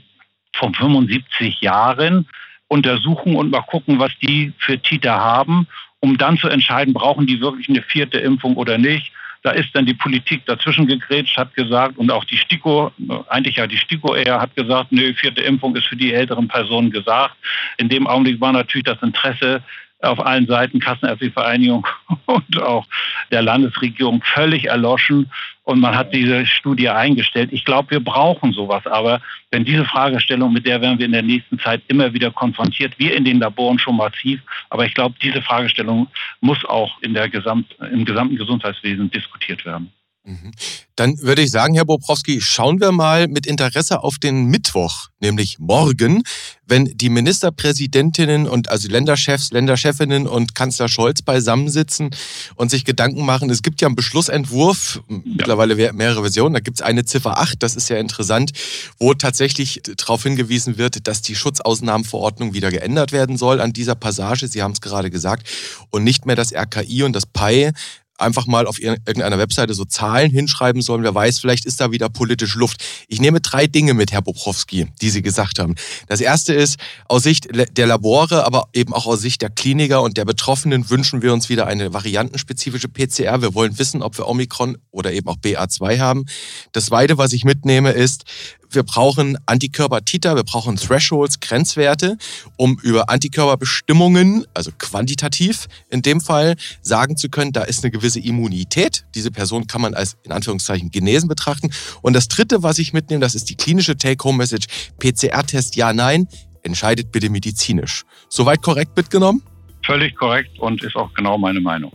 von 0.55 0.73
75 0.73 1.61
Jahren 1.61 2.27
untersuchen 2.67 3.35
und 3.35 3.51
mal 3.51 3.61
gucken, 3.61 3.99
was 3.99 4.11
die 4.21 4.53
für 4.57 4.79
Titer 4.79 5.19
haben, 5.19 5.67
um 5.99 6.17
dann 6.17 6.37
zu 6.37 6.47
entscheiden, 6.47 6.93
brauchen 6.93 7.27
die 7.27 7.41
wirklich 7.41 7.67
eine 7.69 7.81
vierte 7.81 8.19
Impfung 8.19 8.55
oder 8.55 8.77
nicht. 8.77 9.11
Da 9.41 9.51
ist 9.51 9.69
dann 9.73 9.85
die 9.85 9.93
Politik 9.93 10.45
dazwischen 10.45 10.87
gegrätscht, 10.87 11.37
hat 11.37 11.53
gesagt, 11.53 11.97
und 11.97 12.11
auch 12.11 12.25
die 12.25 12.37
STIKO, 12.37 12.91
eigentlich 13.29 13.55
ja 13.55 13.67
die 13.67 13.77
STIKO 13.77 14.15
eher, 14.15 14.39
hat 14.39 14.55
gesagt, 14.55 14.91
nö, 14.91 15.13
vierte 15.13 15.41
Impfung 15.41 15.75
ist 15.75 15.87
für 15.87 15.95
die 15.95 16.13
älteren 16.13 16.47
Personen 16.47 16.91
gesagt. 16.91 17.35
In 17.77 17.89
dem 17.89 18.07
Augenblick 18.07 18.41
war 18.41 18.51
natürlich 18.51 18.85
das 18.85 19.01
Interesse 19.01 19.63
auf 20.01 20.19
allen 20.25 20.47
Seiten, 20.47 20.79
Kassenärztliche 20.79 21.33
Vereinigung 21.33 21.85
und 22.25 22.61
auch 22.61 22.85
der 23.31 23.41
Landesregierung 23.41 24.21
völlig 24.23 24.65
erloschen 24.65 25.29
und 25.69 25.79
man 25.79 25.95
hat 25.95 26.11
diese 26.15 26.47
Studie 26.47 26.89
eingestellt. 26.89 27.49
Ich 27.53 27.63
glaube, 27.63 27.91
wir 27.91 27.99
brauchen 27.99 28.53
sowas, 28.53 28.87
aber 28.87 29.21
wenn 29.51 29.65
diese 29.65 29.85
Fragestellung, 29.85 30.51
mit 30.51 30.65
der 30.65 30.81
werden 30.81 30.97
wir 30.97 31.05
in 31.05 31.11
der 31.11 31.21
nächsten 31.21 31.59
Zeit 31.59 31.83
immer 31.89 32.11
wieder 32.11 32.31
konfrontiert, 32.31 32.97
wir 32.97 33.15
in 33.15 33.23
den 33.23 33.39
Laboren 33.39 33.77
schon 33.77 33.97
massiv, 33.97 34.41
aber 34.71 34.87
ich 34.87 34.95
glaube, 34.95 35.13
diese 35.21 35.43
Fragestellung 35.43 36.07
muss 36.41 36.65
auch 36.65 36.99
in 37.03 37.13
der 37.13 37.29
Gesamt, 37.29 37.75
im 37.91 38.03
gesamten 38.03 38.35
Gesundheitswesen 38.35 39.11
diskutiert 39.11 39.63
werden. 39.63 39.91
Mhm. 40.29 40.51
Dann 40.95 41.19
würde 41.21 41.41
ich 41.41 41.49
sagen, 41.49 41.73
Herr 41.73 41.85
Bobrowski, 41.85 42.39
schauen 42.39 42.79
wir 42.79 42.91
mal 42.91 43.27
mit 43.27 43.47
Interesse 43.47 44.03
auf 44.03 44.19
den 44.19 44.45
Mittwoch, 44.45 45.07
nämlich 45.19 45.57
morgen, 45.57 46.21
wenn 46.67 46.85
die 46.85 47.09
Ministerpräsidentinnen 47.09 48.47
und 48.47 48.69
also 48.69 48.87
Länderchefs, 48.89 49.49
Länderchefinnen 49.51 50.27
und 50.27 50.53
Kanzler 50.53 50.87
Scholz 50.87 51.23
beisammensitzen 51.23 52.11
und 52.55 52.69
sich 52.69 52.85
Gedanken 52.85 53.25
machen. 53.25 53.49
Es 53.49 53.63
gibt 53.63 53.81
ja 53.81 53.87
einen 53.87 53.95
Beschlussentwurf, 53.95 55.01
ja. 55.09 55.17
mittlerweile 55.25 55.93
mehrere 55.93 56.21
Versionen, 56.21 56.53
da 56.53 56.59
gibt 56.59 56.77
es 56.77 56.81
eine 56.83 57.05
Ziffer 57.05 57.39
8, 57.39 57.63
das 57.63 57.75
ist 57.75 57.89
ja 57.89 57.97
interessant, 57.97 58.51
wo 58.99 59.15
tatsächlich 59.15 59.81
darauf 59.97 60.21
hingewiesen 60.21 60.77
wird, 60.77 61.07
dass 61.07 61.23
die 61.23 61.35
Schutzausnahmenverordnung 61.35 62.53
wieder 62.53 62.69
geändert 62.69 63.11
werden 63.11 63.35
soll 63.35 63.61
an 63.61 63.73
dieser 63.73 63.95
Passage. 63.95 64.47
Sie 64.47 64.61
haben 64.61 64.73
es 64.73 64.81
gerade 64.81 65.09
gesagt. 65.09 65.47
Und 65.89 66.03
nicht 66.03 66.27
mehr 66.27 66.35
das 66.35 66.53
RKI 66.53 67.03
und 67.03 67.13
das 67.13 67.25
PAI 67.25 67.71
einfach 68.19 68.47
mal 68.47 68.67
auf 68.67 68.79
irgendeiner 68.79 69.37
Webseite 69.37 69.73
so 69.73 69.85
Zahlen 69.85 70.31
hinschreiben 70.31 70.81
sollen. 70.81 71.03
Wer 71.03 71.15
weiß, 71.15 71.39
vielleicht 71.39 71.65
ist 71.65 71.79
da 71.79 71.91
wieder 71.91 72.09
politisch 72.09 72.55
Luft. 72.55 72.83
Ich 73.07 73.19
nehme 73.19 73.41
drei 73.41 73.67
Dinge 73.67 73.93
mit, 73.93 74.11
Herr 74.11 74.21
Bobrowski, 74.21 74.87
die 75.01 75.09
Sie 75.09 75.21
gesagt 75.21 75.59
haben. 75.59 75.75
Das 76.07 76.21
erste 76.21 76.53
ist, 76.53 76.77
aus 77.07 77.23
Sicht 77.23 77.47
der 77.77 77.87
Labore, 77.87 78.45
aber 78.45 78.67
eben 78.73 78.93
auch 78.93 79.05
aus 79.05 79.21
Sicht 79.21 79.41
der 79.41 79.49
Kliniker 79.49 80.01
und 80.01 80.17
der 80.17 80.25
Betroffenen 80.25 80.89
wünschen 80.89 81.21
wir 81.21 81.33
uns 81.33 81.49
wieder 81.49 81.67
eine 81.67 81.93
variantenspezifische 81.93 82.89
PCR. 82.89 83.41
Wir 83.41 83.53
wollen 83.53 83.77
wissen, 83.79 84.01
ob 84.01 84.17
wir 84.17 84.27
Omikron 84.27 84.77
oder 84.91 85.11
eben 85.13 85.27
auch 85.27 85.37
BA2 85.37 85.99
haben. 85.99 86.25
Das 86.71 86.87
zweite, 86.87 87.17
was 87.17 87.33
ich 87.33 87.43
mitnehme, 87.43 87.91
ist, 87.91 88.23
wir 88.71 88.83
brauchen 88.83 89.37
Antikörpertiter, 89.45 90.35
wir 90.35 90.43
brauchen 90.43 90.75
Thresholds, 90.75 91.39
Grenzwerte, 91.39 92.17
um 92.55 92.79
über 92.81 93.09
Antikörperbestimmungen, 93.09 94.45
also 94.53 94.71
quantitativ 94.77 95.67
in 95.89 96.01
dem 96.01 96.21
Fall, 96.21 96.55
sagen 96.81 97.17
zu 97.17 97.29
können, 97.29 97.51
da 97.51 97.63
ist 97.63 97.83
eine 97.83 97.91
gewisse 97.91 98.19
Immunität. 98.19 99.05
Diese 99.15 99.31
Person 99.31 99.67
kann 99.67 99.81
man 99.81 99.93
als 99.93 100.17
in 100.23 100.31
Anführungszeichen 100.31 100.91
genesen 100.91 101.27
betrachten. 101.27 101.71
Und 102.01 102.13
das 102.13 102.27
Dritte, 102.27 102.63
was 102.63 102.79
ich 102.79 102.93
mitnehme, 102.93 103.21
das 103.21 103.35
ist 103.35 103.49
die 103.49 103.55
klinische 103.55 103.97
Take-Home-Message. 103.97 104.67
PCR-Test 104.99 105.75
ja, 105.75 105.93
nein, 105.93 106.27
entscheidet 106.63 107.11
bitte 107.11 107.29
medizinisch. 107.29 108.03
Soweit 108.29 108.61
korrekt 108.61 108.95
mitgenommen? 108.95 109.41
Völlig 109.85 110.15
korrekt 110.15 110.59
und 110.59 110.83
ist 110.83 110.95
auch 110.95 111.13
genau 111.13 111.37
meine 111.37 111.61
Meinung. 111.61 111.91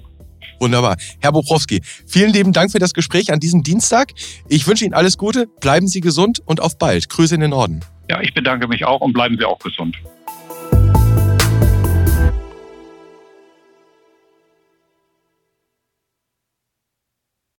Wunderbar. 0.64 0.96
Herr 1.20 1.30
Bobrowski, 1.30 1.82
vielen 2.06 2.32
lieben 2.32 2.54
Dank 2.54 2.72
für 2.72 2.78
das 2.78 2.94
Gespräch 2.94 3.30
an 3.30 3.38
diesem 3.38 3.62
Dienstag. 3.62 4.12
Ich 4.48 4.66
wünsche 4.66 4.86
Ihnen 4.86 4.94
alles 4.94 5.18
Gute, 5.18 5.46
bleiben 5.60 5.88
Sie 5.88 6.00
gesund 6.00 6.40
und 6.46 6.62
auf 6.62 6.78
bald. 6.78 7.10
Grüße 7.10 7.34
in 7.34 7.42
den 7.42 7.50
Norden. 7.50 7.80
Ja, 8.08 8.22
ich 8.22 8.32
bedanke 8.32 8.66
mich 8.66 8.86
auch 8.86 9.02
und 9.02 9.12
bleiben 9.12 9.36
Sie 9.38 9.44
auch 9.44 9.58
gesund. 9.58 9.94